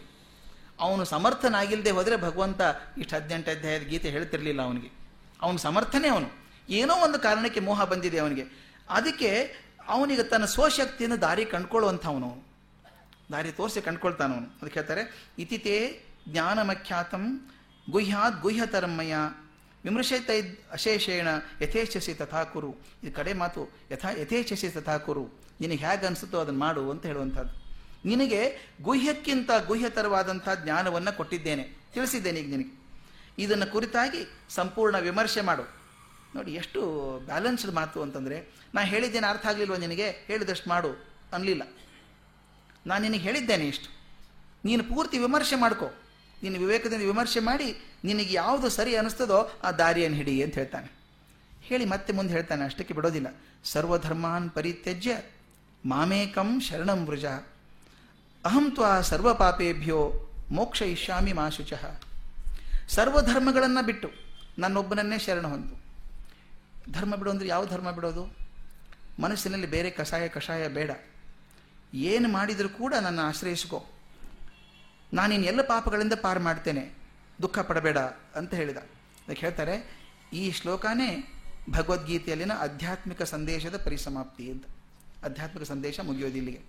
ಅವನು 0.80 1.06
ಸಮರ್ಥನಾಗಿಲ್ಲದೆ 1.06 1.92
ಹೋದರೆ 1.92 2.18
ಭಗವಂತ 2.18 2.62
ಇಷ್ಟು 2.98 3.16
ಹದಿನೆಂಟು 3.16 3.52
ಅಧ್ಯಾಯದ 3.52 3.82
ಗೀತೆ 3.82 4.10
ಹೇಳ್ತಿರ್ಲಿಲ್ಲ 4.10 4.62
ಅವನಿಗೆ. 4.62 4.90
ಅವನು 5.42 5.58
ಸಮರ್ಥನೇ 5.58 6.08
ಅವನು. 6.08 6.28
ಏನೋ 6.70 6.96
ಒಂದು 6.96 7.20
ಕಾರಣಕ್ಕೆ 7.20 7.60
ಮೋಹ 7.60 7.84
ಬಂದಿದೆ 7.84 8.18
ಅವನಿಗೆ. 8.18 8.44
ಅದಕ್ಕೆ 8.90 9.56
ಅವನಿಗೆ 9.88 10.24
ತನ್ನ 10.24 10.46
ಸ್ವಶಕ್ತಿಯನ್ನು 10.46 11.22
ದಾರಿ 11.22 11.46
ಕಂಡ್ಕೊಳ್ಳುವಂಥವನು 11.46 12.30
ಅವನು. 12.30 12.48
ದಾರಿ 13.32 13.52
ತೋರಿಸಿ 13.52 13.82
ಕಂಡ್ಕೊಳ್ತಾನವನು 13.82 14.46
ಅದಕ್ಕೆ 14.62 14.80
ಹೇಳ್ತಾರೆ, 14.80 15.32
ಇತಿತೇ 15.40 16.06
ಜ್ಞಾನಮಖ್ಯಾತಂ 16.30 17.52
ಗುಹ್ಯಾತ್ 17.90 18.42
ಗುಹ್ಯತರಮ್ಮಯ್ಯ 18.42 19.16
ವಿಮೃಶೈತ 19.84 20.30
ಅಶೇಷೇಣ 20.72 21.28
ಯಥೇಚ್ಛಸಿ 21.62 22.14
ತಥಾ 22.14 22.44
ಕುರು 22.44 22.76
ಇದು 23.04 23.16
ಕಡೆ 23.16 23.34
ಮಾತು 23.34 23.74
ಯಥಾ 23.92 24.12
ಯಥೇಚ್ಛಸಿ 24.12 24.70
ತಥಾ 24.70 24.98
ಕುರು 24.98 25.28
ನಿನಗೆ 25.62 25.78
ಹೇಗೆ 25.78 26.06
ಅನಿಸುತ್ತೋ 26.06 26.40
ಅದನ್ನು 26.40 26.60
ಮಾಡು 26.60 26.92
ಅಂತ 26.92 27.06
ಹೇಳುವಂಥದ್ದು. 27.06 27.68
ನಿನಗೆ 28.06 28.74
ಗುಹ್ಯಕ್ಕಿಂತ 28.82 29.50
ಗುಹ್ಯತರವಾದಂಥ 29.68 30.50
ಜ್ಞಾನವನ್ನು 30.64 31.18
ಕೊಟ್ಟಿದ್ದೇನೆ. 31.18 31.64
ತಿಳಿಸಿದ್ದೇನೆ 31.94 32.40
ಈಗ 32.40 32.50
ನಿನಗೆ. 32.50 32.88
ಇದನ್ನು 33.40 33.72
ಕುರಿತಾಗಿ 33.72 34.18
ಸಂಪೂರ್ಣ 34.50 34.98
ವಿಮರ್ಶೆ 34.98 35.42
ಮಾಡು. 35.42 35.64
ನೋಡಿ, 36.36 36.54
ಎಷ್ಟು 36.54 36.82
ಬ್ಯಾಲೆನ್ಸ್ಡ್ 37.26 37.72
ಮಾತು 37.72 38.02
ಅಂತಂದರೆ, 38.02 38.56
ನಾ 38.74 38.82
ಹೇಳಿದ್ದೇನೆ 38.82 39.28
ಅರ್ಥ 39.28 39.46
ಆಗಲಿಲ್ವ 39.46 39.76
ನಿನಗೆ? 39.76 40.10
ಹೇಳಿದಷ್ಟು 40.10 40.70
ಮಾಡು 40.70 41.08
ಅನ್ನಲಿಲ್ಲ. 41.34 41.62
ನಾನು 42.88 43.02
ನಿನಗೆ 43.02 43.20
ಹೇಳಿದ್ದೇನೆ 43.20 43.68
ಇಷ್ಟು. 43.68 43.98
ನೀನು 44.66 44.84
ಪೂರ್ತಿ 44.84 45.18
ವಿಮರ್ಶೆ 45.18 45.56
ಮಾಡ್ಕೋ. 45.56 45.86
ನೀನು 46.44 46.60
ವಿವೇಕದಿಂದ 46.60 47.02
ವಿಮರ್ಶೆ 47.02 47.40
ಮಾಡಿ 47.40 47.68
ನಿನಗೆ 48.04 48.34
ಯಾವುದು 48.34 48.70
ಸರಿ 48.70 48.96
ಅನಿಸ್ತದೋ 48.96 49.40
ಆ 49.64 49.72
ದಾರಿಯನ್ನು 49.72 50.18
ಹಿಡಿ 50.18 50.44
ಅಂತ 50.44 50.56
ಹೇಳ್ತಾನೆ. 50.56 50.90
ಹೇಳಿ 51.62 51.86
ಮತ್ತೆ 51.86 52.14
ಮುಂದೆ 52.14 52.34
ಹೇಳ್ತಾನೆ, 52.34 52.64
ಅಷ್ಟಕ್ಕೆ 52.66 52.94
ಬಿಡೋದಿಲ್ಲ. 52.94 53.28
ಸರ್ವಧರ್ಮಾನ್ 53.64 54.50
ಪರಿತ್ಯಜ್ಯ 54.50 55.18
ಮಾಮೇಕಂ 55.86 56.60
ಶರಣಂ 56.60 57.06
ವೃಜ. 57.06 57.26
ಅಹಂ 58.46 58.72
ತ್ವ 58.72 59.02
ಸರ್ವ 59.02 59.34
ಪಾಪೇಭ್ಯೋ 59.34 60.00
ಮೋಕ್ಷ 60.52 60.82
ಇಷ್ಯಾಮಿ 60.82 61.34
ಮಾ 61.34 61.50
ಶುಚಃ. 61.50 61.84
ಸರ್ವಧರ್ಮಗಳನ್ನು 62.90 63.86
ಬಿಟ್ಟು 63.86 64.10
ನನ್ನೊಬ್ಬನನ್ನೇ 64.60 65.18
ಶರಣ 65.20 65.46
ಹೊಂದು. 65.48 65.76
ಧರ್ಮ 66.92 67.16
ಬಿಡು 67.16 67.30
ಅಂದರೆ 67.30 67.48
ಯಾವ 67.48 67.66
ಧರ್ಮ 67.66 67.92
ಬಿಡೋದು? 67.92 68.24
ಮನಸ್ಸಿನಲ್ಲಿ 69.20 69.68
ಬೇರೆ 69.68 69.90
ಕಷಾಯ 69.90 70.28
ಕಷಾಯ 70.28 70.68
ಬೇಡ. 70.68 70.92
ಏನು 71.94 72.28
ಮಾಡಿದರೂ 72.30 72.70
ಕೂಡ 72.70 72.94
ನನ್ನ 73.02 73.20
ಆಶ್ರಯಿಸ್ಕೋ. 73.24 73.80
ನಾನಿನ್ 75.14 75.46
ಎಲ್ಲ 75.46 75.62
ಪಾಪಗಳಿಂದ 75.62 76.16
ಪಾರು 76.24 76.40
ಮಾಡ್ತೇನೆ, 76.40 76.84
ದುಃಖ 77.42 77.60
ಪಡಬೇಡ 77.60 78.00
ಅಂತ 78.40 78.52
ಹೇಳಿದ. 78.54 78.80
ಅದಕ್ಕೆ 79.24 79.42
ಹೇಳ್ತಾರೆ, 79.46 79.76
ಈ 80.34 80.44
ಶ್ಲೋಕನೇ 80.52 81.10
ಭಗವದ್ಗೀತೆಯಲ್ಲಿನ 81.70 82.54
ಆಧ್ಯಾತ್ಮಿಕ 82.60 83.22
ಸಂದೇಶದ 83.34 83.78
ಪರಿಸಮಾಪ್ತಿ 83.86 84.46
ಅಂತ. 84.52 84.66
ಆಧ್ಯಾತ್ಮಿಕ 85.26 85.66
ಸಂದೇಶ 85.68 86.00
ಮುಗಿಯೋದು 86.00 86.38
ಇಲ್ಲಿಗೆ. 86.38 86.62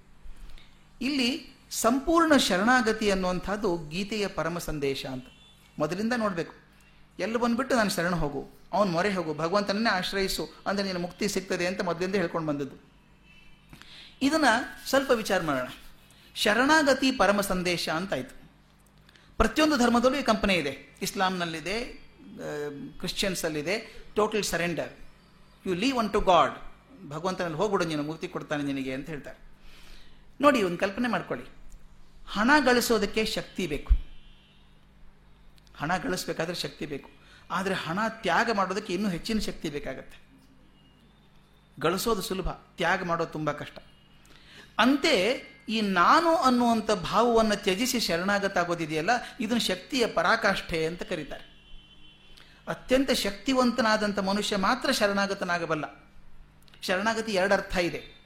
ಇಲ್ಲಿ 1.00 1.30
ಸಂಪೂರ್ಣ 1.70 2.36
ಶರಣಾಗತಿ 2.36 3.10
ಅನ್ನುವಂಥದ್ದು 3.10 3.70
ಗೀತೆಯ 3.88 4.26
ಪರಮ 4.26 4.58
ಸಂದೇಶ 4.58 5.02
ಅಂತ. 5.06 5.26
ಮೊದಲಿಂದ 5.78 6.14
ನೋಡಬೇಕು. 6.16 6.54
ಎಲ್ಲ 7.18 7.36
ಬಂದ್ಬಿಟ್ಟು 7.36 7.74
ನಾನು 7.76 7.90
ಶರಣ 7.90 8.14
ಹೋಗು, 8.14 8.42
ಅವನು 8.72 8.90
ಮೊರೆ 8.90 9.10
ಹೋಗು, 9.14 9.32
ಭಗವಂತನನ್ನೇ 9.34 9.90
ಆಶ್ರಯಿಸು 9.90 10.44
ಅಂದರೆ 10.66 10.84
ನೀನು 10.86 10.98
ಮುಕ್ತಿ 10.98 11.28
ಸಿಗ್ತದೆ 11.28 11.66
ಅಂತ 11.66 11.80
ಮೊದಲಿಂದ 11.80 12.14
ಹೇಳ್ಕೊಂಡು 12.14 12.46
ಬಂದದ್ದು. 12.46 12.76
ಇದನ್ನು 14.22 14.52
ಸ್ವಲ್ಪ 14.88 15.10
ವಿಚಾರ 15.10 15.40
ಮಾಡೋಣ. 15.42 15.68
ಶರಣಾಗತಿ 16.42 17.08
ಪರಮ 17.20 17.40
ಸಂದೇಶ 17.50 17.84
ಅಂತಾಯಿತು. 17.98 18.34
ಪ್ರತಿಯೊಂದು 19.38 19.76
ಧರ್ಮದಲ್ಲೂ 19.76 20.16
ಈ 20.18 20.24
ಕಂಪನಿ 20.30 20.54
ಇದೆ. 20.62 20.72
ಇಸ್ಲಾಂನಲ್ಲಿದೆ 21.02 21.76
ಕ್ರಿಶ್ಚಿಯನ್ಸಲ್ಲಿದೆ 23.00 23.74
total 24.16 24.44
surrender 24.44 24.92
you 25.66 25.74
leave 25.82 25.96
on 25.96 26.10
to 26.12 26.20
God 26.30 26.54
ಭಗವಂತನಲ್ಲಿ 27.08 27.58
ಹೋಗ್ಬಿಡು, 27.60 27.84
ನೀನು 27.84 28.02
ಮೂರ್ತಿ 28.02 28.28
ಕೊಡ್ತಾನೆ 28.28 28.62
ನಿನಗೆ 28.70 28.92
ಅಂತ 28.94 29.06
ಹೇಳ್ತಾರೆ. 29.14 29.38
ನೋಡಿ, 30.40 30.58
ಒಂದು 30.68 30.78
ಕಲ್ಪನೆ 30.78 31.08
ಮಾಡ್ಕೊಳ್ಳಿ. 31.08 31.46
ಹಣ 32.36 32.50
ಗಳಿಸೋದಕ್ಕೆ 32.64 33.22
ಶಕ್ತಿ 33.36 33.66
ಬೇಕು. 33.66 33.92
ಹಣ 35.80 35.92
ಗಳಿಸ್ಬೇಕಾದ್ರೆ 36.04 36.56
ಶಕ್ತಿ 36.64 36.86
ಬೇಕು. 36.86 37.10
ಆದರೆ 37.50 37.74
ಹಣ 37.84 37.98
ತ್ಯಾಗ 38.24 38.50
ಮಾಡೋದಕ್ಕೆ 38.52 38.92
ಇನ್ನೂ 38.94 39.08
ಹೆಚ್ಚಿನ 39.08 39.38
ಶಕ್ತಿ 39.38 39.68
ಬೇಕಾಗತ್ತೆ. 39.76 40.18
ಗಳಿಸೋದು 41.80 42.22
ಸುಲಭ, 42.22 42.48
ತ್ಯಾಗ 42.78 43.02
ಮಾಡೋದು 43.10 43.32
ತುಂಬ 43.36 43.50
ಕಷ್ಟ. 43.60 43.78
ಅಂತೆ 44.78 45.14
ಈ 45.68 45.80
ನಾನು 45.80 46.36
ಅನ್ನುವಂಥ 46.36 46.90
ಭಾವವನ್ನು 46.90 47.62
ತ್ಯಜಿಸಿ 47.62 48.00
ಶರಣಾಗತ 48.00 48.58
ಆಗೋದಿದೆಯಲ್ಲ 48.58 49.10
ಇದನ್ನು 49.40 49.60
ಶಕ್ತಿಯ 49.60 50.06
ಪರಾಕಾಷ್ಠೆ 50.06 50.86
ಅಂತ 50.86 51.02
ಕರೀತಾರೆ. 51.02 51.58
ಅತ್ಯಂತ 52.68 53.10
ಶಕ್ತಿವಂತನಾದಂಥ 53.10 54.18
ಮನುಷ್ಯ 54.18 54.56
ಮಾತ್ರ 54.56 54.92
ಶರಣಾಗತನಾಗಬಲ್ಲ. 54.92 56.06
ಶರಣಾಗತಿ 56.82 57.32
ಎರಡು 57.32 57.54
ಅರ್ಥ 57.54 57.76
ಇದೆ. 57.76 58.18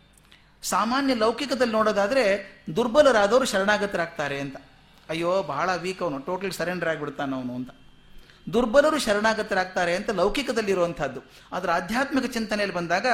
ಸಾಮಾನ್ಯ 0.62 1.14
ಲೌಕಿಕದಲ್ಲಿ 1.14 1.72
ನೋಡೋದಾದರೆ 1.72 2.56
ದುರ್ಬಲರಾದವರು 2.76 3.44
ಶರಣಾಗತರಾಗ್ತಾರೆ 3.44 4.40
ಅಂತ. 4.40 4.56
ಅಯ್ಯೋ, 5.08 5.42
ಬಹಳ 5.42 5.76
ವೀಕ್ 5.76 6.02
ಅವನು 6.02 6.18
ಟೋಟಲ್ 6.18 6.52
ಸರೆಂಡರ್ 6.52 6.88
ಆಗಿಬಿಡ್ತಾನ 6.88 7.34
ಅವನು 7.34 7.54
ಅಂತ. 7.54 7.70
ದುರ್ಬಲರು 8.52 8.98
ಶರಣಾಗತರಾಗ್ತಾರೆ 8.98 9.96
ಅಂತ 9.96 10.10
ಲೌಕಿಕದಲ್ಲಿರುವಂಥದ್ದು. 10.10 11.20
ಆದರೆ 11.52 11.72
ಆಧ್ಯಾತ್ಮಿಕ 11.72 12.32
ಚಿಂತನೆಯಲ್ಲಿ 12.32 12.76
ಬಂದಾಗ 12.76 13.06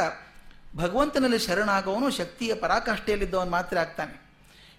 ಭಗವಂತನಲ್ಲಿ 0.76 1.38
ಶರಣಾಗವನು, 1.38 2.10
ಶಕ್ತಿಯ 2.10 2.54
ಪರಾಕಾಷ್ಠೆಯಲ್ಲಿದ್ದವನು 2.54 3.50
ಮಾತ್ರ 3.50 3.78
ಆಗ್ತಾನೆ. 3.78 4.28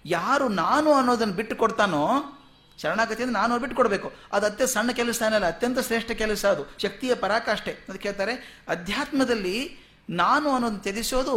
ಯಾರು 0.04 0.48
ನಾನು 0.48 0.92
ಅನ್ನೋದನ್ನು 0.92 1.34
ಬಿಟ್ಟು 1.34 1.56
ಕೊಡ್ತಾನೋ 1.56 2.36
ಶರಣಾಗತಿ 2.82 3.22
ಅಂದರೆ 3.22 3.40
ನಾನು 3.40 3.58
ಬಿಟ್ಟು 3.58 3.76
ಕೊಡಬೇಕು 3.76 4.12
ಅದು 4.32 4.46
ಅತ್ಯ 4.46 4.66
ಸಣ್ಣ 4.66 4.90
ಕೆಲಸ 4.90 5.22
ಅನ್ನಲ್ಲ 5.24 5.46
ಅತ್ಯಂತ 5.46 5.78
ಶ್ರೇಷ್ಠ 5.78 6.10
ಕೆಲಸ 6.10 6.46
ಅದು. 6.46 6.64
ಶಕ್ತಿಯ 6.78 7.14
ಪರಾಕಾಷ್ಠೆ. 7.14 7.72
ಅದಕ್ಕೆ 7.72 7.98
ಕೇಳ್ತಾರೆ 7.98 8.64
ಅಧ್ಯಾತ್ಮದಲ್ಲಿ 8.68 9.78
ನಾನು 10.10 10.50
ಅನ್ನೋದನ್ನು 10.50 10.82
ತ್ಯಜಿಸೋದು 10.82 11.36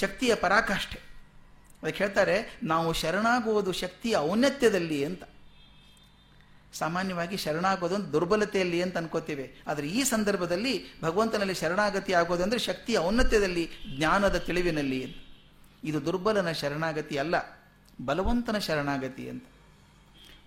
ಶಕ್ತಿಯ 0.00 0.34
ಪರಾಕಾಷ್ಠೆ. 0.34 1.00
ಅದಕ್ಕೆ 1.82 2.04
ಹೇಳ್ತಾರೆ, 2.04 2.58
ನಾವು 2.62 2.92
ಶರಣಾಗುವುದು 2.92 3.72
ಶಕ್ತಿಯ 3.72 4.16
ಔನ್ನತ್ಯದಲ್ಲಿ 4.16 5.04
ಅಂತ. 5.04 5.22
ಸಾಮಾನ್ಯವಾಗಿ 6.74 7.36
ಶರಣಾಗೋದೊಂದು 7.44 8.08
ದುರ್ಬಲತೆಯಲ್ಲಿ 8.14 8.78
ಅಂತ 8.84 8.96
ಅನ್ಕೋತೀವಿ. 9.00 9.46
ಆದರೆ 9.70 9.86
ಈ 9.98 10.00
ಸಂದರ್ಭದಲ್ಲಿ 10.12 10.74
ಭಗವಂತನಲ್ಲಿ 11.02 11.56
ಶರಣಾಗತಿ 11.62 12.12
ಆಗೋದು 12.20 12.42
ಅಂದರೆ 12.46 12.60
ಶಕ್ತಿಯ 12.68 12.96
ಔನ್ನತ್ಯದಲ್ಲಿ, 13.08 13.64
ಜ್ಞಾನದ 13.96 14.36
ತಿಳಿವಿನಲ್ಲಿ 14.48 15.00
ಇದು 15.82 15.98
ದುರ್ಬಲನ 16.06 16.50
ಶರಣಾಗತಿ 16.60 17.16
ಅಲ್ಲ, 17.22 17.36
ಬಲವಂತನ 18.08 18.58
ಶರಣಾಗತಿ 18.68 19.24
ಅಂತ. 19.32 19.44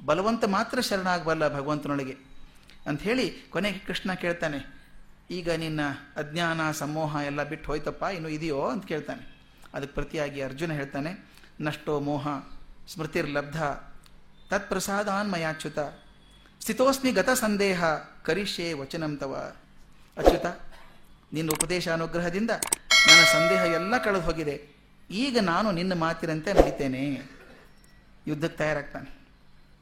ಬಲವಂತ 0.05 0.43
ಮಾತ್ರ 0.55 0.79
ಶರಣಾಗಬಲ್ಲ 0.89 1.43
ಭಗವಂತನೊಳಗೆ. 1.55 2.15
ಅಂತ 2.89 2.99
ಹೇಳಿ 3.01 3.25
ಕೊನೆಗೆ 3.53 3.79
ಕೃಷ್ಣ 3.87 4.09
ಕೇಳ್ತಾನೆ, 4.23 4.59
ಈಗ 5.37 5.49
ನಿನ್ನ 5.63 5.81
ಅಜ್ಞಾನ, 6.21 6.59
ಸಮೋಹ 6.81 7.21
ಎಲ್ಲ 7.29 7.41
ಬಿಟ್ಟು 7.51 7.67
ಹೋಯ್ತಪ್ಪ, 7.71 8.03
ಇನ್ನು 8.17 8.29
ಇದೆಯೋ 8.37 8.61
ಅಂತ 8.73 8.85
ಕೇಳ್ತಾನೆ. 8.85 9.23
ಅದಕ್ಕೆ 9.75 9.93
ಪ್ರತಿಯಾಗಿ 9.93 10.39
ಅರ್ಜುನ 10.41 10.71
ಹೇಳ್ತಾನೆ, 10.79 11.11
ನಷ್ಟೋ 11.67 11.93
ಮೋಹ 12.07 12.27
ಸ್ಮೃತಿರ್ಲಬ್ಧ 12.93 13.61
ತತ್ಪ್ರಸಾದಾನ್ 14.51 15.31
ಮಯಾಚ್ಯುತ 15.31 15.79
ಸ್ಥಿತೋಸ್ಮಿ 16.61 17.11
ಗತ 17.11 17.29
ಸಂದೇಹ 17.29 17.83
ಕರಿಷ್ಯೆ 18.23 18.73
ವಚನಂತವ 18.73 19.53
ಅಚ್ಯುತ, 20.17 20.45
ನಿನ್ನ 21.33 21.49
ಉಪದೇಶ 21.49 21.87
ಅನುಗ್ರಹದಿಂದ 21.89 22.51
ನನ್ನ 23.07 23.25
ಸಂದೇಹ 23.25 23.61
ಎಲ್ಲ 23.73 23.97
ಕಳೆದು 23.97 24.21
ಹೋಗಿದೆ 24.21 24.67
ಈಗ 25.11 25.37
ನಾನು 25.41 25.71
ನಿನ್ನ 25.71 25.93
ಮಾತಿನಂತೆ 25.93 26.53
ನಡೀತೇನೆ. 26.53 27.21
ಯುದ್ಧಕ್ಕೆ 28.27 28.57
ತಯಾರಾಗ್ತಾನೆ. 28.57 29.16